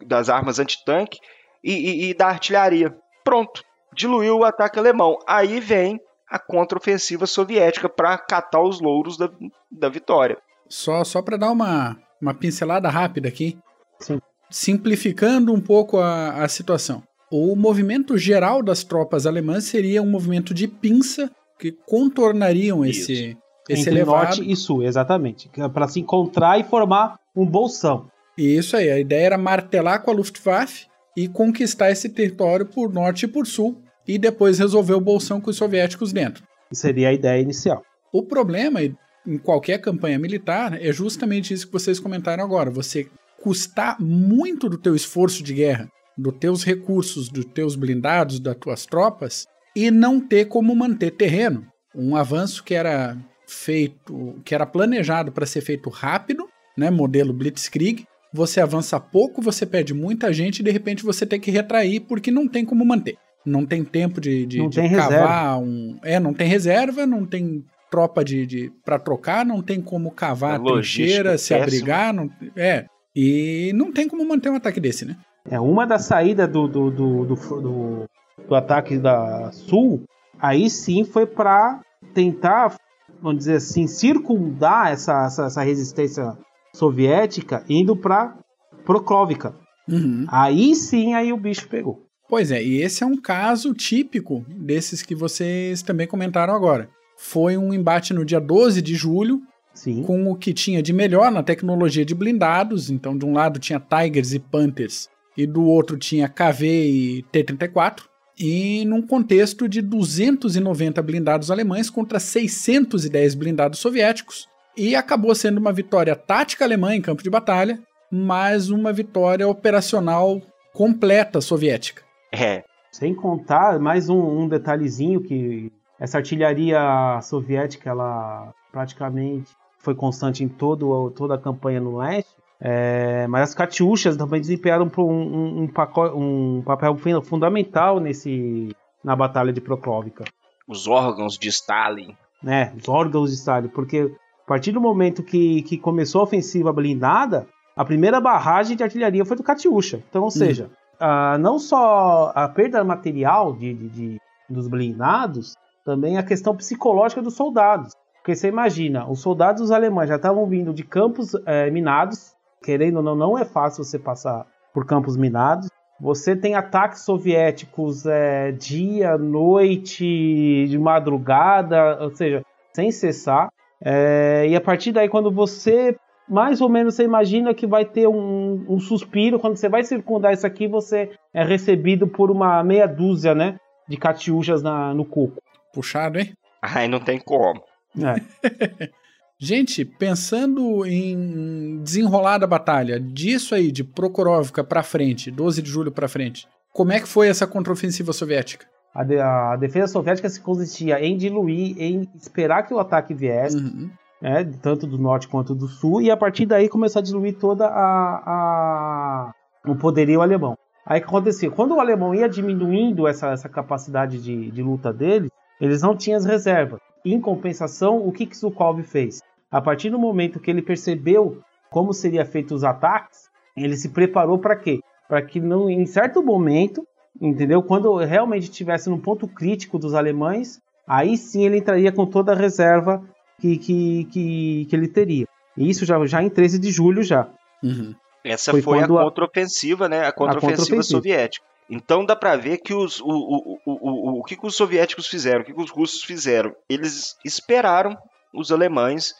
[0.00, 1.18] das armas antitanque
[1.62, 2.96] e, e, e da artilharia.
[3.22, 5.18] Pronto, diluiu o ataque alemão.
[5.26, 9.30] Aí vem a contraofensiva soviética para catar os louros da,
[9.70, 10.38] da vitória.
[10.68, 13.58] Só, só para dar uma, uma pincelada rápida aqui,
[14.00, 14.20] Sim.
[14.50, 17.02] simplificando um pouco a, a situação.
[17.30, 23.12] O movimento geral das tropas alemãs seria um movimento de pinça que contornariam Isso.
[23.12, 23.36] esse,
[23.68, 24.24] esse Entre elevado.
[24.24, 25.50] norte e sul, exatamente.
[25.72, 28.08] Para se encontrar e formar um bolsão.
[28.36, 33.24] Isso aí, a ideia era martelar com a Luftwaffe e conquistar esse território por norte
[33.24, 36.44] e por sul, e depois resolver o bolsão com os soviéticos dentro.
[36.72, 37.82] Seria a ideia inicial.
[38.12, 42.70] O problema em qualquer campanha militar é justamente isso que vocês comentaram agora.
[42.70, 43.08] Você
[43.42, 48.86] custar muito do teu esforço de guerra, dos teus recursos, dos teus blindados, das tuas
[48.86, 51.66] tropas, e não ter como manter terreno.
[51.94, 58.04] Um avanço que era feito, que era planejado para ser feito rápido, né, modelo Blitzkrieg,
[58.32, 62.32] você avança pouco, você perde muita gente e de repente você tem que retrair porque
[62.32, 63.16] não tem como manter.
[63.44, 65.58] Não tem tempo de, de, não de tem cavar reserva.
[65.58, 65.98] um.
[66.02, 70.56] É, não tem reserva, não tem tropa de, de para trocar, não tem como cavar
[70.56, 72.12] a trincheira, se abrigar.
[72.12, 72.86] Não, é.
[73.14, 75.16] E não tem como manter um ataque desse, né?
[75.48, 78.04] É uma das saídas do, do, do, do, do,
[78.48, 80.04] do ataque da Sul,
[80.40, 81.80] aí sim foi para
[82.14, 82.74] tentar,
[83.20, 86.36] vamos dizer assim, circundar essa, essa, essa resistência
[86.74, 88.36] soviética indo para
[88.84, 89.54] Prokrovka.
[89.88, 90.24] Uhum.
[90.28, 92.03] Aí sim, aí o bicho pegou.
[92.34, 96.90] Pois é, e esse é um caso típico desses que vocês também comentaram agora.
[97.16, 99.40] Foi um embate no dia 12 de julho,
[99.72, 100.02] Sim.
[100.02, 102.90] com o que tinha de melhor na tecnologia de blindados.
[102.90, 108.02] Então, de um lado tinha Tigers e Panthers, e do outro tinha KV e T-34.
[108.36, 114.48] E num contexto de 290 blindados alemães contra 610 blindados soviéticos.
[114.76, 117.78] E acabou sendo uma vitória tática alemã em campo de batalha,
[118.10, 120.42] mas uma vitória operacional
[120.72, 122.03] completa soviética.
[122.34, 122.64] É.
[122.92, 130.48] Sem contar mais um, um detalhezinho que essa artilharia soviética, ela praticamente foi constante em
[130.48, 132.30] todo, toda a campanha no leste.
[132.60, 139.52] É, mas as Katyushas também desempenharam um, um, um, um, papel fundamental nesse, na Batalha
[139.52, 140.24] de Prokrovka.
[140.66, 142.16] Os órgãos de Stalin.
[142.46, 144.10] É, os órgãos de Stalin, porque
[144.44, 149.24] a partir do momento que, que começou a ofensiva blindada, a primeira barragem de artilharia
[149.24, 150.02] foi do Katyusha.
[150.08, 150.30] Então, ou hum.
[150.30, 155.54] seja, uh, não só a perda material de, de, de, dos blindados,
[155.84, 157.92] também a questão psicológica dos soldados.
[158.16, 163.02] Porque você imagina, os soldados alemães já estavam vindo de campos é, minados, querendo ou
[163.02, 165.68] não, não é fácil você passar por campos minados.
[166.00, 173.50] Você tem ataques soviéticos é, dia, noite, de madrugada, ou seja, sem cessar.
[173.80, 175.94] É, e a partir daí, quando você
[176.28, 179.38] mais ou menos você imagina que vai ter um, um, suspiro.
[179.38, 183.56] Quando você vai circundar isso aqui, você é recebido por uma meia dúzia, né?
[183.88, 185.42] De catiuchas na, no coco.
[185.72, 186.32] Puxado, hein?
[186.62, 187.62] Ai, não tem como.
[187.98, 188.90] É.
[189.38, 195.92] Gente, pensando em desenrolar da batalha, disso aí, de Prokhorovka pra frente, 12 de julho
[195.92, 198.66] pra frente, como é que foi essa contraofensiva soviética?
[198.94, 203.56] A, de, a defesa soviética se consistia em diluir, em esperar que o ataque viesse,
[203.56, 203.90] Uhum.
[204.24, 207.66] Né, tanto do norte quanto do sul, e a partir daí começar a diluir toda
[207.66, 209.32] a, a-
[209.66, 210.56] o poderio alemão.
[210.86, 211.50] Aí o que acontecia?
[211.50, 215.28] Quando o alemão ia diminuindo essa, essa capacidade de, de luta dele,
[215.60, 216.80] eles não tinham as reservas.
[217.04, 219.20] Em compensação, o que, que Zhukov fez?
[219.50, 221.38] A partir do momento que ele percebeu
[221.70, 224.80] como seria feito os ataques, ele se preparou para quê?
[225.06, 226.82] Para que não, em certo momento,
[227.20, 227.62] entendeu?
[227.62, 232.36] Quando realmente estivesse no ponto crítico dos alemães, aí sim ele entraria com toda a
[232.36, 233.02] reserva
[233.40, 235.26] que, que, que, que ele teria.
[235.56, 237.28] E isso já, já em 13 de julho já.
[237.62, 237.94] Uhum.
[238.24, 240.06] Essa Foi foi, a contraofensiva, né?
[240.06, 240.82] A contraofensiva contraofensiva.
[240.82, 241.46] soviética.
[241.68, 245.06] Então dá pra ver que os, o, o, o, o, o que, que os soviéticos
[245.06, 246.54] fizeram, o que, que os russos fizeram.
[246.68, 247.96] Eles esperaram
[248.32, 249.14] os alemães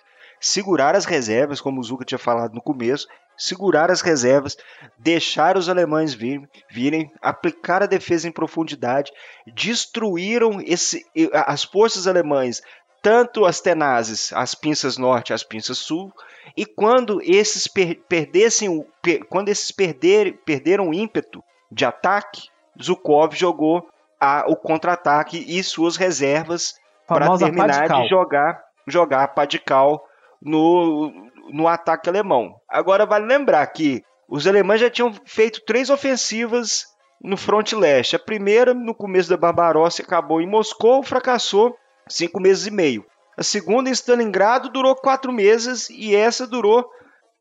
[0.45, 4.57] segurar as reservas, como o Zuka tinha falado no começo, segurar as reservas,
[4.99, 9.11] deixar os alemães vir, virem, aplicar a defesa em profundidade,
[9.47, 12.61] destruíram esse, as forças alemãs,
[13.05, 16.11] tanto as tenazes, as pinças norte, as pinças sul,
[16.57, 22.49] e quando esses per- perdessem per- quando esses perder, perderam o ímpeto de ataque,
[22.83, 23.87] Zukov jogou
[24.19, 26.75] a- o contra-ataque e suas reservas
[27.07, 28.03] para terminar Padcal.
[28.03, 30.03] de jogar jogar a pá de cal
[30.43, 31.13] no,
[31.51, 32.55] no ataque alemão.
[32.69, 36.87] Agora vale lembrar que os alemães já tinham feito três ofensivas
[37.23, 38.17] no fronte leste.
[38.17, 41.77] A primeira, no começo da Barbarossa, acabou em Moscou, fracassou
[42.09, 43.05] cinco meses e meio.
[43.37, 46.89] A segunda, em Stalingrado, durou quatro meses e essa durou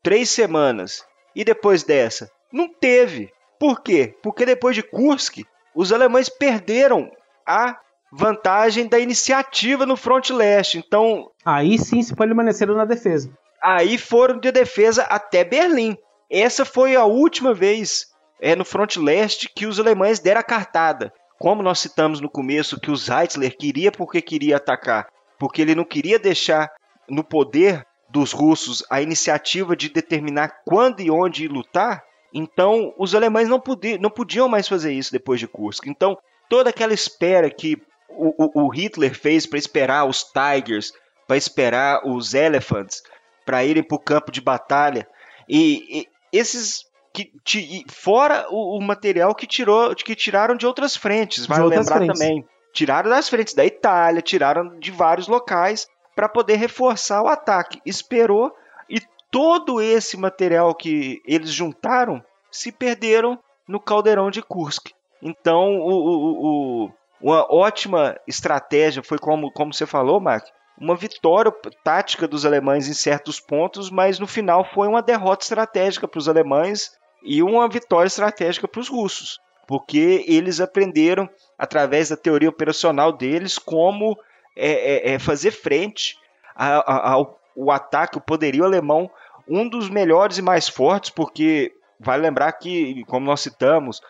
[0.02, 1.04] três semanas.
[1.34, 2.30] E depois dessa?
[2.52, 3.30] Não teve.
[3.58, 4.14] Por quê?
[4.22, 5.38] Porque depois de Kursk,
[5.74, 7.10] os alemães perderam
[7.46, 7.78] a
[8.12, 10.78] vantagem da iniciativa no fronte leste.
[10.78, 13.30] Então, Aí sim se permaneceram na defesa.
[13.62, 15.96] aí foram de defesa até Berlim.
[16.30, 18.06] Essa foi a última vez
[18.40, 21.12] é, no fronte leste que os alemães deram a cartada.
[21.44, 25.06] Como nós citamos no começo que o Zeitler queria porque queria atacar,
[25.38, 26.72] porque ele não queria deixar
[27.06, 32.02] no poder dos russos a iniciativa de determinar quando e onde lutar,
[32.32, 35.86] então os alemães não, podiam, não podiam mais fazer isso depois de Kursk.
[35.86, 36.16] Então
[36.48, 37.76] toda aquela espera que
[38.08, 40.94] o, o- o Hitler fez para esperar os Tigers,
[41.26, 43.02] para esperar os Elephants,
[43.44, 45.06] para irem para o campo de batalha,
[45.46, 50.66] e, e esses que ti- e fora o, o material que tirou, que tiraram de
[50.66, 52.18] outras frentes, vale outras lembrar frentes.
[52.18, 57.80] também, tiraram das frentes da Itália, tiraram de vários locais para poder reforçar o ataque.
[57.86, 58.52] Esperou
[58.90, 59.00] e
[59.30, 64.90] todo esse material que eles juntaram se perderam no caldeirão de Kursk.
[65.22, 70.44] Então, o, o- o- uma ótima estratégia foi como, como você falou, Mark,
[70.78, 71.52] uma vitória
[71.84, 76.28] tática dos alemães em certos pontos, mas no final foi uma derrota estratégica para os
[76.28, 76.90] alemães
[77.24, 83.58] e uma vitória estratégica para os russos, porque eles aprenderam através da teoria operacional deles
[83.58, 84.18] como
[84.54, 86.18] é, é, é, fazer frente
[86.54, 89.10] ao ataque, o poderio alemão,
[89.48, 94.00] um dos melhores e mais fortes, porque vale lembrar que, como nós citamos,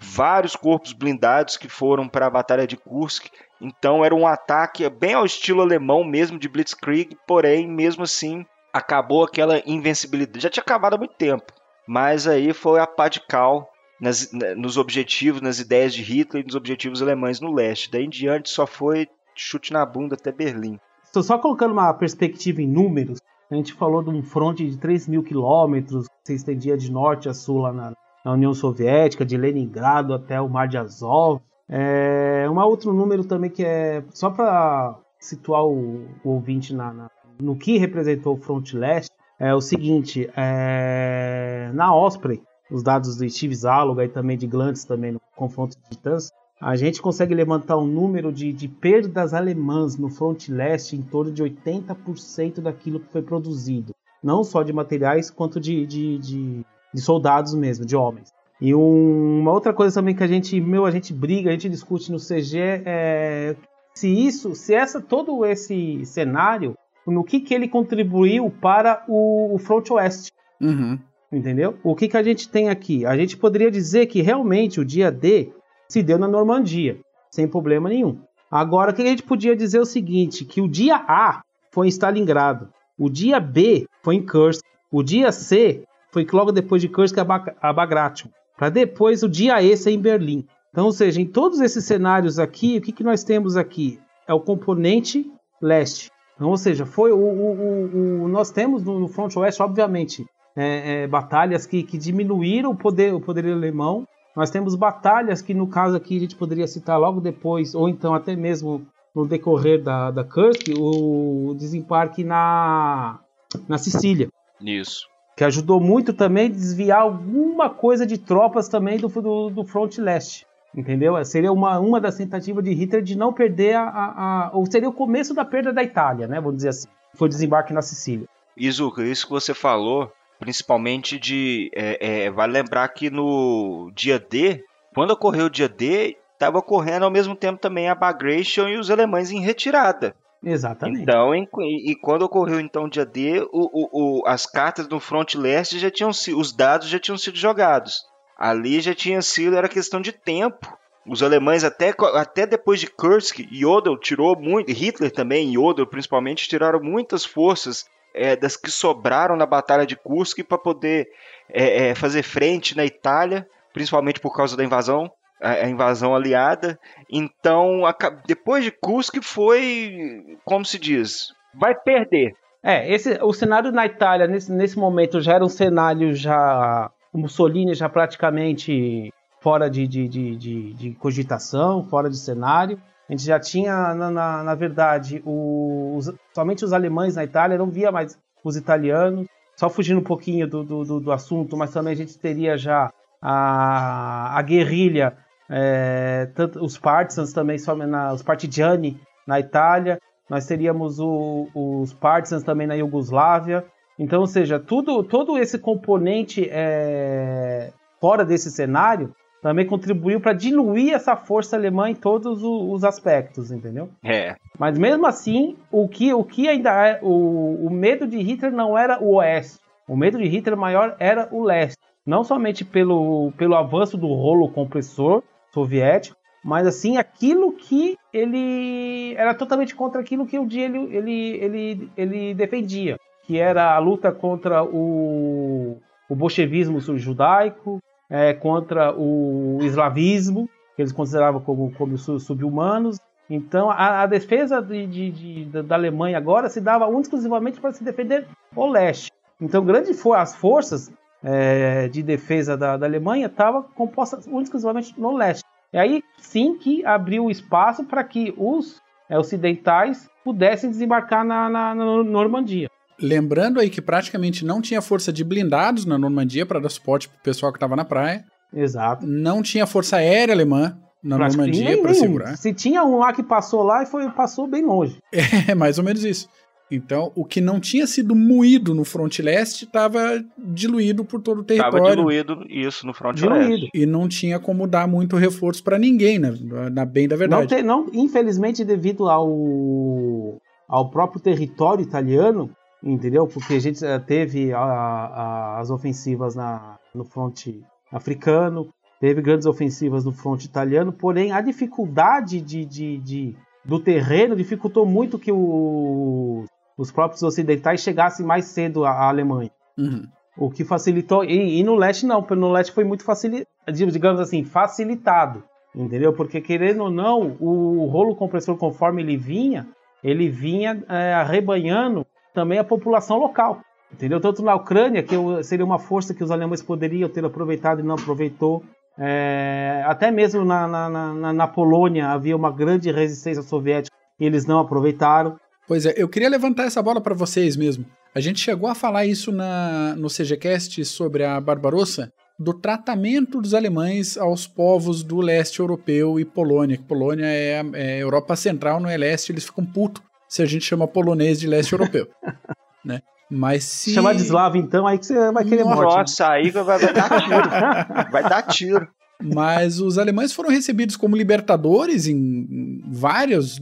[0.00, 3.26] vários corpos blindados que foram para a Batalha de Kursk.
[3.60, 9.24] Então era um ataque bem ao estilo alemão mesmo de Blitzkrieg, porém, mesmo assim, acabou
[9.24, 10.40] aquela invencibilidade.
[10.40, 11.52] Já tinha acabado há muito tempo,
[11.86, 13.68] mas aí foi a pá de cal
[14.00, 17.90] nas- na- nos objetivos, nas ideias de Hitler e nos objetivos alemães no leste.
[17.90, 20.78] Daí em diante só foi chute na bunda até Berlim.
[21.04, 23.18] Estou só colocando uma perspectiva em números.
[23.50, 27.28] A gente falou de um fronte de 3 mil quilômetros que se estendia de norte
[27.28, 27.92] a sul lá na,
[28.24, 31.40] na União Soviética, de Leningrado até o Mar de Azov.
[31.68, 37.10] É, um outro número também que é só para situar o, o ouvinte na, na-
[37.40, 43.28] no que representou o fronte leste é o seguinte: é, na Osprey, os dados do
[43.28, 47.76] Steve Zaloga e também de Glantz também no confronto de titãs, a gente consegue levantar
[47.76, 53.12] um número de, de perdas alemãs no fronte leste em torno de 80% daquilo que
[53.12, 53.94] foi produzido.
[54.22, 58.32] Não só de materiais, quanto de, de, de, de soldados mesmo, de homens.
[58.60, 61.68] E um- uma outra coisa também que a gente, meu, a gente briga, a gente
[61.68, 63.56] discute no CG é
[63.94, 66.74] se isso, se essa todo esse cenário,
[67.06, 70.30] no que que ele contribuiu para o, o fronte oeste.
[70.60, 70.98] Uhum.
[71.32, 71.76] Entendeu?
[71.82, 73.04] O que, que a gente tem aqui?
[73.04, 75.52] A gente poderia dizer que realmente o dia D
[75.88, 76.98] se deu na Normandia,
[77.30, 78.20] sem problema nenhum.
[78.50, 81.86] Agora, o que a gente podia dizer é o seguinte: que o dia A foi
[81.86, 86.88] em Stalingrado, o dia B foi em Kursk, o dia C foi logo depois de
[86.88, 90.46] Kursk a, Ba- a Bagration, para depois o dia E ser em Berlim.
[90.70, 93.98] Então, ou seja, em todos esses cenários aqui, o que, que nós temos aqui?
[94.26, 95.28] É o componente
[95.60, 96.10] leste.
[96.36, 100.24] Então, ou seja, foi o, o- o- nós temos no, fronte oeste, obviamente,
[100.56, 105.54] é, é, batalhas que, que diminuíram o poder, o poder alemão nós temos batalhas que,
[105.54, 109.80] no caso aqui, a gente poderia citar logo depois, ou então até mesmo no decorrer
[109.80, 113.20] da, da Kursk, o desembarque na,
[113.68, 114.28] na Sicília.
[114.60, 115.06] Isso.
[115.36, 120.00] Que ajudou muito também a desviar alguma coisa de tropas também do, do, do fronte
[120.00, 120.44] leste.
[120.76, 121.22] Entendeu?
[121.24, 124.88] Seria uma, uma das tentativas de Hitler de não perder a, a, a, Ou seria
[124.88, 126.40] o começo da perda da Itália, né?
[126.40, 126.88] Vamos dizer assim.
[127.14, 128.26] Foi o desembarque na Sicília.
[128.56, 131.70] Izuka, isso que você falou, principalmente de.
[131.74, 137.04] É, é, vale lembrar que no dia D, quando ocorreu o dia D, estava ocorrendo
[137.04, 140.14] ao mesmo tempo também a Bagration e os alemães em retirada.
[140.42, 141.02] Exatamente.
[141.02, 145.00] Então, em, e quando ocorreu então o dia D, o, o, o, as cartas do
[145.00, 148.02] fronte leste já tinham sido, os dados já tinham sido jogados.
[148.36, 150.76] Ali já tinha sido, era questão de tempo.
[151.06, 156.80] Os alemães, até, até depois de Kursk, Jodl tirou muito, Hitler também, Jodl principalmente, tiraram
[156.80, 161.08] muitas forças é, das que sobraram na Batalha de Kursk para poder
[161.50, 165.10] é, é, fazer frente na Itália, principalmente por causa da invasão,
[165.42, 166.78] a, a invasão aliada.
[167.10, 167.94] Então, a,
[168.26, 172.34] depois de Kursk foi, como se diz, vai perder.
[172.62, 177.18] É, esse, o cenário na Itália nesse, nesse momento já era um cenário já o
[177.18, 182.80] Mussolini já praticamente fora de, de, de, de, de cogitação, fora de cenário.
[183.08, 187.70] A gente já tinha, na, na, na verdade, os, somente os alemães na Itália, não
[187.70, 189.26] via mais os italianos.
[189.54, 194.36] Só fugindo um pouquinho do, do, do assunto, mas também a gente teria já a,
[194.36, 195.16] a guerrilha,
[195.48, 200.00] é, tanto, os partisans também, na, os partigiani na Itália.
[200.28, 203.64] Nós teríamos o, os partisans também na Iugoslávia.
[203.98, 210.94] Então, ou seja, tudo, todo esse componente é, fora desse cenário também contribuiu para diluir
[210.94, 213.90] essa força alemã em todos os aspectos, entendeu?
[214.02, 214.36] É.
[214.58, 216.98] Mas mesmo assim, o que, o que ainda é.
[217.02, 219.58] O, o medo de Hitler não era o oeste.
[219.86, 221.78] O medo de Hitler maior era o leste.
[222.06, 229.34] Não somente pelo, pelo avanço do rolo compressor soviético, mas assim, aquilo que ele era
[229.34, 234.12] totalmente contra aquilo que o dia ele, ele, ele, ele defendia que era a luta
[234.12, 242.98] contra o, o bolchevismo judaico, é, contra o eslavismo, que eles consideravam como, como sub-humanos.
[243.28, 245.10] Então, a, a defesa de, de,
[245.44, 249.10] de, da Alemanha agora se dava exclusivamente para se defender o leste.
[249.40, 255.16] Então, grande for as forças é, de defesa da, da Alemanha estavam compostas exclusivamente no
[255.16, 255.44] leste.
[255.72, 261.74] E aí sim que abriu espaço para que os é, ocidentais pudessem desembarcar na, na,
[261.74, 262.70] na Normandia.
[263.00, 267.18] Lembrando aí que praticamente não tinha força de blindados na Normandia para dar suporte pro
[267.22, 268.24] pessoal que estava na praia.
[268.52, 269.06] Exato.
[269.06, 272.36] Não tinha força aérea alemã na Normandia para segurar.
[272.36, 274.96] Se tinha um lá que passou lá e foi passou bem longe.
[275.48, 276.28] É, mais ou menos isso.
[276.70, 281.44] Então, o que não tinha sido moído no fronte leste estava diluído por todo o
[281.44, 281.76] território.
[281.76, 283.48] Estava diluído isso no fronte diluído.
[283.48, 283.70] leste.
[283.74, 286.34] E não tinha como dar muito reforço para ninguém, né?
[286.72, 287.42] na bem da verdade.
[287.42, 292.50] Não, te, não, infelizmente, devido ao, ao próprio território italiano,
[292.84, 293.26] entendeu?
[293.26, 298.68] Porque a gente eh, teve a, a, as ofensivas na, no fronte africano,
[299.00, 304.84] teve grandes ofensivas no fronte italiano, porém a dificuldade de, de, de do terreno dificultou
[304.84, 306.44] muito que o,
[306.76, 309.50] os próprios ocidentais chegassem mais cedo à, à Alemanha.
[309.78, 310.06] Uhum.
[310.36, 311.24] O que facilitou.
[311.24, 315.42] E, e, no leste não, no leste foi muito facilitado, digamos assim, facilitado.
[315.74, 316.12] Entendeu?
[316.12, 319.66] Porque querendo ou não, o rolo compressor, conforme ele vinha,
[320.02, 323.60] ele vinha é, arrebanhando também a população local.
[323.92, 324.20] Entendeu?
[324.20, 327.94] Tanto na Ucrânia, que seria uma força que os alemães poderiam ter aproveitado e não
[327.94, 328.64] aproveitou.
[328.98, 334.46] É, até mesmo na, na, na, na, Polônia havia uma grande resistência soviética e eles
[334.46, 335.36] não aproveitaram.
[335.66, 337.84] Pois é, eu queria levantar essa bola para vocês mesmo.
[338.14, 343.54] A gente chegou a falar isso na, no CGCast sobre a Barbarossa, do tratamento dos
[343.54, 346.80] alemães aos povos do leste europeu e Polônia.
[346.86, 350.02] Polônia é, é Europa Central, não é leste, eles ficam putos
[350.34, 352.08] se a gente chama polonês de leste europeu.
[352.84, 353.00] né?
[353.30, 353.94] Mas se.
[353.94, 355.96] Chamar de eslavo, então, aí que você vai querer Nossa, morte.
[355.96, 358.10] Nossa, aí vai, vai dar tiro.
[358.10, 358.88] vai dar tiro.
[359.22, 363.58] Mas os alemães foram recebidos como libertadores em várias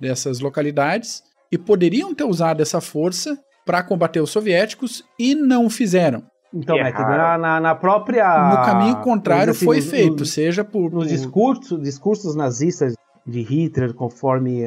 [0.00, 1.20] dessas localidades
[1.50, 3.36] e poderiam ter usado essa força
[3.66, 6.22] para combater os soviéticos e não fizeram.
[6.54, 8.50] Então, é na, na, na, própria.
[8.50, 10.92] No caminho contrário assim, foi feito, no, seja por.
[10.92, 11.12] Nos por...
[11.12, 12.94] Discursos, discursos nazistas
[13.26, 14.62] de Hitler, conforme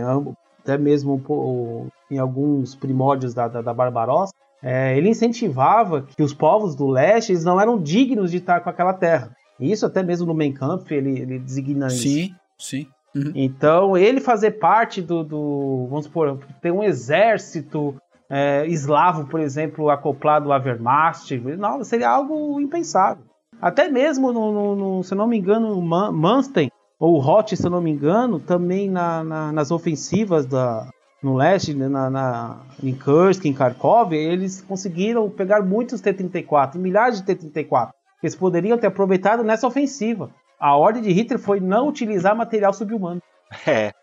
[0.68, 6.76] até mesmo em alguns primórdios da, da, da Barbarossa, é, ele incentivava que os povos
[6.76, 9.32] do leste eles não eram dignos de estar com aquela terra.
[9.57, 12.01] Isso até mesmo no Mein Kampf ele, ele designa isso.
[12.01, 12.88] Sim, sim.
[13.15, 13.32] Uhum.
[13.34, 17.95] Então ele fazer parte do, do, vamos supor, ter um exército
[18.30, 23.24] é, eslavo, por exemplo, acoplado à Wehrmacht, não, seria algo impensável.
[23.61, 27.91] Até mesmo, no, no, no se não me engano, Manstein ou Hot, se não me
[27.91, 30.87] engano, também na, na, nas ofensivas da,
[31.21, 37.21] no leste, né, na, na, em Kursk, em Kharkov, eles conseguiram pegar muitos T-34, milhares
[37.21, 37.89] de T-34,
[38.19, 40.29] que eles poderiam ter aproveitado nessa ofensiva.
[40.59, 43.21] A ordem de Hitler foi não utilizar material subhumano.
[43.65, 43.93] É.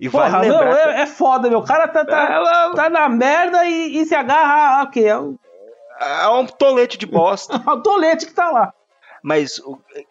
[0.00, 0.64] E Porra, vale lembrar...
[0.64, 1.58] não, é, é, foda, meu.
[1.58, 5.04] O cara tá, tá, é, tá na merda e, e se agarra a quê?
[5.04, 7.54] É um tolete de bosta.
[7.64, 8.72] é um tolete que tá lá.
[9.24, 9.58] Mas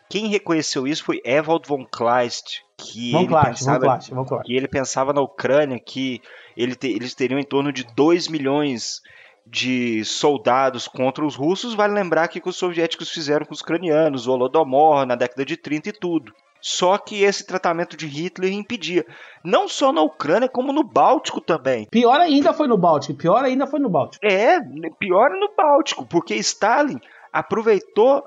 [0.10, 4.26] quem reconheceu isso foi Ewald von Kleist, que, von ele, Kleist, pensava, von Kleist, von
[4.26, 4.46] Kleist.
[4.48, 6.20] que ele pensava na Ucrânia que
[6.58, 9.04] ele te, eles teriam em torno de 2 milhões
[9.46, 11.76] de soldados contra os russos.
[11.76, 15.90] Vale lembrar que os soviéticos fizeram com os ucranianos, o Holodomor na década de 30
[15.90, 16.34] e tudo.
[16.60, 19.06] Só que esse tratamento de Hitler impedia.
[19.44, 21.86] Não só na Ucrânia, como no Báltico também.
[21.92, 23.14] Pior ainda foi no Báltico.
[23.14, 24.26] Pior ainda foi no Báltico.
[24.26, 24.60] É,
[24.98, 27.00] pior no Báltico, porque Stalin
[27.32, 28.24] aproveitou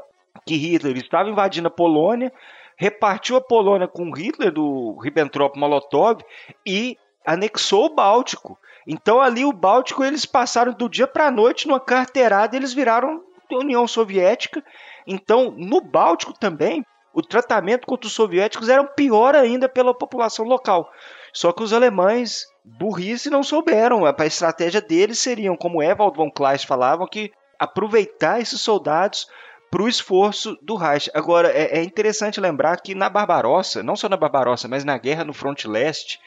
[0.47, 2.33] que Hitler estava invadindo a Polônia,
[2.77, 6.23] repartiu a Polônia com Hitler do Ribbentrop-Molotov
[6.65, 8.57] e anexou o Báltico.
[8.87, 13.23] Então ali o Báltico eles passaram do dia para a noite numa carteirada, eles viraram
[13.51, 14.63] União Soviética.
[15.05, 20.89] Então no Báltico também o tratamento contra os soviéticos era pior ainda pela população local.
[21.33, 24.05] Só que os alemães burrice não souberam.
[24.05, 29.27] A estratégia deles seriam, como Ewald von Kleist falavam, que aproveitar esses soldados
[29.71, 31.11] para o esforço do Reich.
[31.15, 35.25] Agora, é, é, interessante lembrar que na Barbarossa, não só na Barbarossa, mas na guerra
[35.25, 36.21] no fronte leste,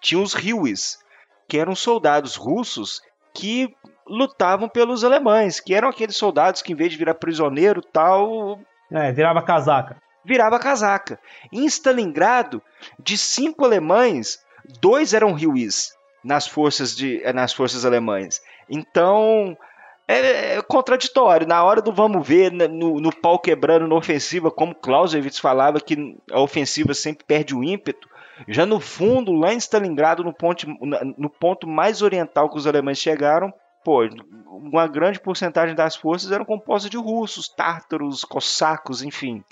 [0.00, 0.98] tinha os Riuis,
[1.48, 3.02] que eram soldados russos
[3.34, 3.74] que
[4.06, 8.60] lutavam pelos alemães, que eram aqueles soldados que, em vez de virar prisioneiro, tal.
[8.92, 9.96] É, virava casaca.
[10.24, 11.18] Virava casaca.
[11.52, 12.62] Em Stalingrado,
[12.98, 14.38] de cinco alemães,
[14.80, 15.92] dois eram Riuis
[16.22, 18.40] nas forças, de, nas forças alemãs.
[18.68, 19.56] Então,
[20.06, 21.46] é, é, contraditório.
[21.46, 26.16] Na hora do vamos ver, no, no pau quebrando na ofensiva, como Clausewitz falava que
[26.30, 28.08] a ofensiva sempre perde o ímpeto,
[28.48, 30.66] já no fundo, lá em Stalingrado, no ponto,
[31.16, 33.52] no ponto mais oriental que os alemães chegaram,
[33.84, 34.00] pô,
[34.48, 39.42] uma grande porcentagem das forças eram compostas de russos, tártaros, cossacos, enfim.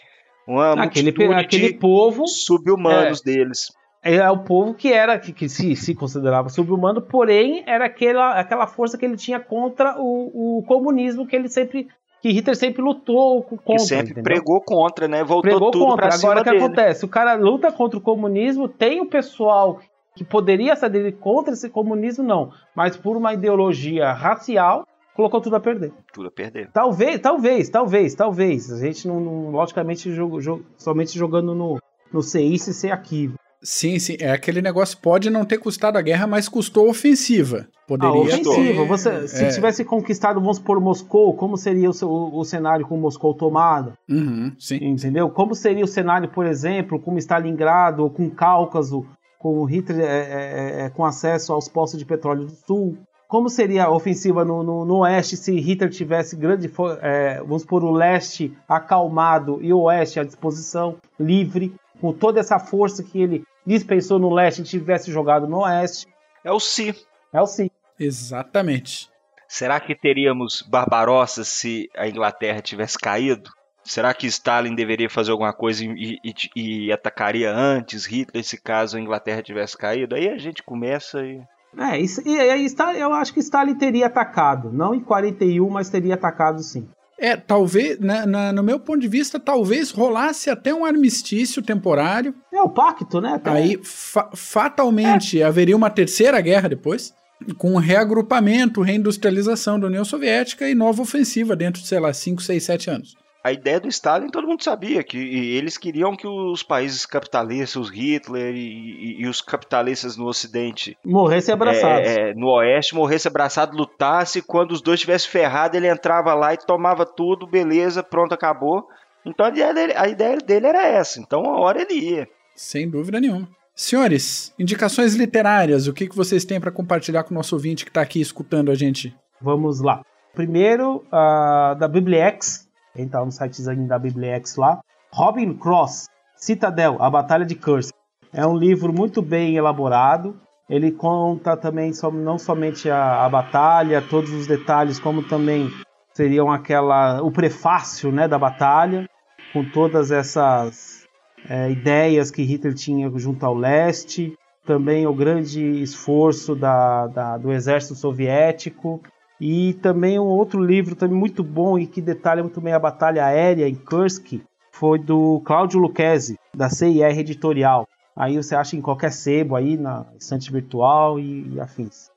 [0.47, 3.73] Uma aquele, aquele povo sub-humanos é, deles
[4.03, 8.67] é o povo que era que, que se, se considerava subhumano, porém era aquela, aquela
[8.67, 11.89] força que ele tinha contra o, o comunismo que ele sempre
[12.21, 13.75] que Hitler sempre lutou contra.
[13.75, 14.23] Que sempre entendeu?
[14.23, 15.25] pregou contra, né?
[15.25, 16.15] Voltou pregou tudo contra.
[16.15, 16.65] Agora o que dele.
[16.65, 17.05] acontece?
[17.05, 19.81] O cara luta contra o comunismo, tem o pessoal
[20.15, 22.53] que poderia se aderir contra esse comunismo, não.
[22.77, 24.87] Mas por uma ideologia racial,
[25.17, 25.93] colocou tudo a perder.
[26.13, 26.71] Tudo a perder.
[26.73, 28.73] Talvez, talvez, talvez, talvez.
[28.73, 31.81] A gente não, não logicamente, jogo, jogo, somente jogando no,
[32.13, 33.33] no CI se ser aqui.
[33.63, 34.17] Sim, sim.
[34.21, 34.99] É aquele negócio.
[34.99, 37.67] Pode não ter custado a guerra, mas custou ofensiva.
[37.87, 38.85] Poderia a ofensiva.
[38.85, 39.49] Você, se é.
[39.49, 43.93] tivesse conquistado, vamos por Moscou, como seria o, o, o cenário com Moscou tomado?
[44.09, 44.79] Uhum, sim.
[44.83, 45.31] Entendeu?
[45.31, 49.07] Como seria o cenário, por exemplo, com Stalingrado, com Cáucaso,
[49.39, 52.97] com Hitler é, é, é, com acesso aos postos de petróleo do Sul?
[53.29, 57.83] Como seria a ofensiva no, no, no Oeste se Hitler tivesse grande, é, vamos por
[57.83, 61.75] o Leste acalmado e o Oeste à disposição, livre?
[62.03, 66.07] com toda essa força que ele dispensou no leste e tivesse jogado no oeste.
[66.45, 66.95] É o Si.
[67.33, 67.71] É o Si.
[67.99, 69.11] Exatamente.
[69.47, 73.51] Será que teríamos Barbarossa se a Inglaterra tivesse caído?
[73.85, 78.97] Será que Stalin deveria fazer alguma coisa e, e, e, atacaria antes Hitler se caso
[78.97, 80.15] a Inglaterra tivesse caído?
[80.15, 81.43] Aí a gente começa e.
[81.77, 84.73] É, e, e, eu acho que Stalin teria atacado.
[84.73, 86.89] Não em 41, mas teria atacado sim.
[87.19, 92.35] É, talvez, na, na, no meu ponto de vista, talvez rolasse até um armistício temporário.
[92.53, 93.41] É o pacto, né?
[93.45, 95.45] Aí, fa fatalmente, é.
[95.45, 97.15] haveria uma terceira guerra depois,
[97.59, 102.63] com reagrupamento, reindustrialização da União Soviética e nova ofensiva dentro de, sei lá, 5, 6,
[102.65, 107.05] 7 anos a ideia do Stalin todo mundo sabia que eles queriam que os países
[107.05, 112.49] capitalistas, os Hitler e, e, e os capitalistas no Ocidente morressem abraçados, é, é, no
[112.49, 114.43] Oeste morressem abraçados, lutasse.
[114.43, 118.87] Quando os dois tivessem ferrado, ele entrava lá e tomava tudo, beleza, pronto, acabou.
[119.27, 121.21] Então a ideia dele, a ideia dele era essa.
[121.21, 122.29] Então a hora ele ia.
[122.55, 123.49] Sem dúvida nenhuma.
[123.75, 127.91] Senhores, indicações literárias, o que, que vocês têm para compartilhar com o nosso ouvinte que
[127.91, 129.15] está aqui escutando a gente?
[129.41, 130.03] Vamos lá.
[130.35, 132.62] Primeiro, uh, da Bibliex,
[132.97, 134.81] entrar no sitezinho da Bibliex lá.
[135.13, 137.95] Robin Cross, Citadel, A Batalha de Kursk.
[138.33, 140.37] É um livro muito bem elaborado.
[140.69, 145.71] Ele conta também não somente a, a batalha, todos os detalhes, como também
[146.15, 149.07] seriam aquela o prefácio né, da batalha,
[149.53, 151.05] com todas essas
[151.49, 154.35] é, ideias que Hitler tinha junto ao leste,
[154.65, 159.03] também o grande esforço da, da, do exército soviético
[159.45, 163.27] E também um outro livro também muito bom e que detalha muito bem a batalha
[163.27, 164.41] aérea em Kursk
[164.71, 167.89] foi do Cláudio Lucchesi, da CIR Editorial.
[168.15, 172.09] Aí você acha em qualquer sebo aí, na estante virtual e, e afins.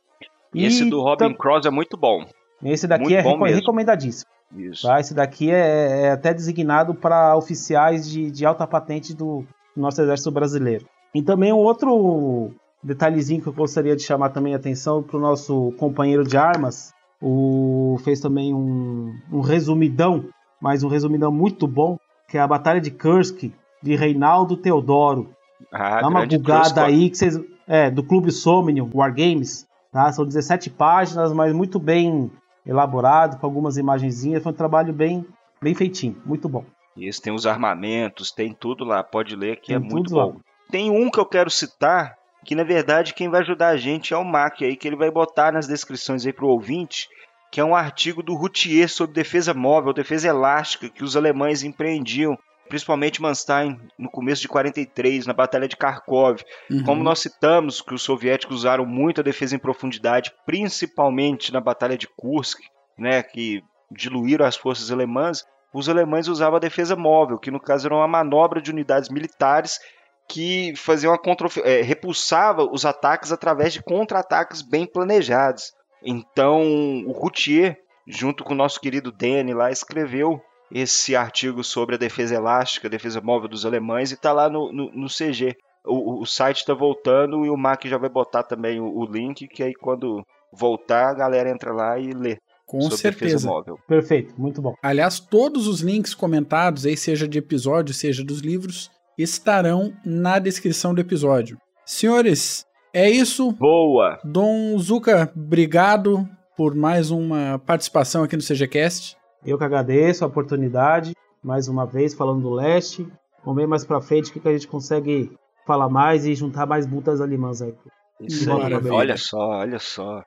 [0.54, 2.28] E esse do Robin Cross é muito bom.
[2.64, 4.30] Esse daqui muito é recomendadíssimo.
[4.56, 4.86] Isso.
[4.86, 5.00] Tá?
[5.00, 9.44] Esse daqui é, é até designado para oficiais de, de alta patente do
[9.76, 10.86] nosso exército brasileiro.
[11.12, 12.52] E também um outro
[12.84, 16.94] detalhezinho que eu gostaria de chamar também a atenção para o nosso companheiro de armas,
[17.28, 20.26] o fez também um, um resumidão,
[20.62, 21.98] mas um resumidão muito bom,
[22.30, 23.52] que é a Batalha de Kursk,
[23.82, 25.32] de Reinaldo Teodoro.
[25.72, 27.40] Ah, Dá uma bugada aí que vocês.
[27.68, 29.66] É, do Clube Somnium, Wargames.
[29.92, 30.12] Tá?
[30.12, 32.30] São 17 páginas, mas muito bem
[32.64, 34.44] elaborado, com algumas imagenzinhas.
[34.44, 35.26] Foi um trabalho bem,
[35.60, 36.64] bem feitinho, muito bom.
[36.96, 40.28] Isso, tem os armamentos, tem tudo lá, pode ler que tem é muito bom.
[40.28, 40.36] Lá.
[40.70, 44.18] Tem um que eu quero citar, que na verdade quem vai ajudar a gente é
[44.18, 47.08] o Mac aí, que ele vai botar nas descrições aí pro ouvinte,
[47.56, 52.38] que é um artigo do Routier sobre defesa móvel, defesa elástica que os alemães empreendiam,
[52.68, 56.44] principalmente Manstein no começo de 43, na Batalha de Kharkov.
[56.70, 56.84] Uhum.
[56.84, 61.98] Como nós citamos que os soviéticos usaram muito a defesa em profundidade, principalmente na Batalha
[61.98, 62.60] de Kursk,
[62.98, 67.88] né, que diluíram as forças alemãs, os alemães usavam a defesa móvel, que no caso
[67.88, 69.80] era uma manobra de unidades militares
[70.28, 75.72] que fazia uma contra, é, repulsava os ataques através de contra-ataques bem planejados.
[76.06, 76.62] Então,
[77.08, 77.78] o Routier,
[78.08, 80.40] junto com o nosso querido Danny lá, escreveu
[80.72, 84.72] esse artigo sobre a defesa elástica, a defesa móvel dos alemães, e está lá no,
[84.72, 85.56] no, no CG.
[85.86, 89.48] O, o site está voltando e o Mac já vai botar também o, o, link,
[89.48, 92.38] que aí quando voltar a galera entra lá e lê.
[92.66, 93.48] Com certeza.
[93.88, 94.74] Perfeito, muito bom.
[94.82, 100.94] Aliás, todos os links comentados, aí seja de episódio, seja dos livros, estarão na descrição
[100.94, 101.60] do episódio.
[101.86, 102.66] Senhores,
[102.96, 103.52] é isso.
[103.52, 104.20] Boa!
[104.24, 109.18] Dom Zuka, obrigado por mais uma participação aqui no CGCast.
[109.46, 113.08] Eu que agradeço a oportunidade, mais uma vez falando do leste.
[113.44, 115.32] Vamos ver mais pra frente o que, que a gente consegue
[115.68, 117.74] falar mais e juntar mais butas alemãs aí.
[118.22, 120.24] Isso aí, olha só, olha só.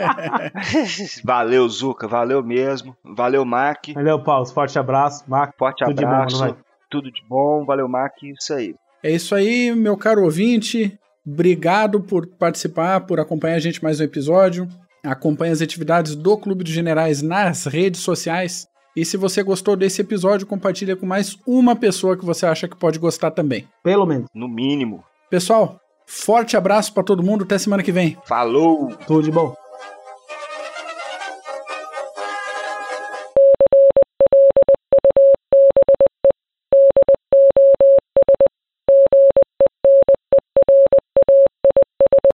[1.24, 2.94] valeu, Zuka, valeu mesmo.
[3.02, 3.86] Valeu, Mac.
[3.94, 4.44] Valeu, Paulo.
[4.44, 5.54] Forte abraço, Mac.
[5.56, 6.54] Forte Tudo abraço
[6.92, 8.74] tudo de bom, valeu, Mac, isso aí.
[9.02, 10.96] É isso aí, meu caro ouvinte.
[11.26, 14.68] Obrigado por participar, por acompanhar a gente mais um episódio.
[15.04, 18.66] Acompanhe as atividades do Clube dos Generais nas redes sociais.
[18.96, 22.76] E se você gostou desse episódio, compartilha com mais uma pessoa que você acha que
[22.76, 23.66] pode gostar também.
[23.82, 24.26] Pelo menos.
[24.34, 25.02] No mínimo.
[25.30, 27.44] Pessoal, forte abraço para todo mundo.
[27.44, 28.18] Até semana que vem.
[28.26, 28.94] Falou!
[29.06, 29.54] Tudo de bom.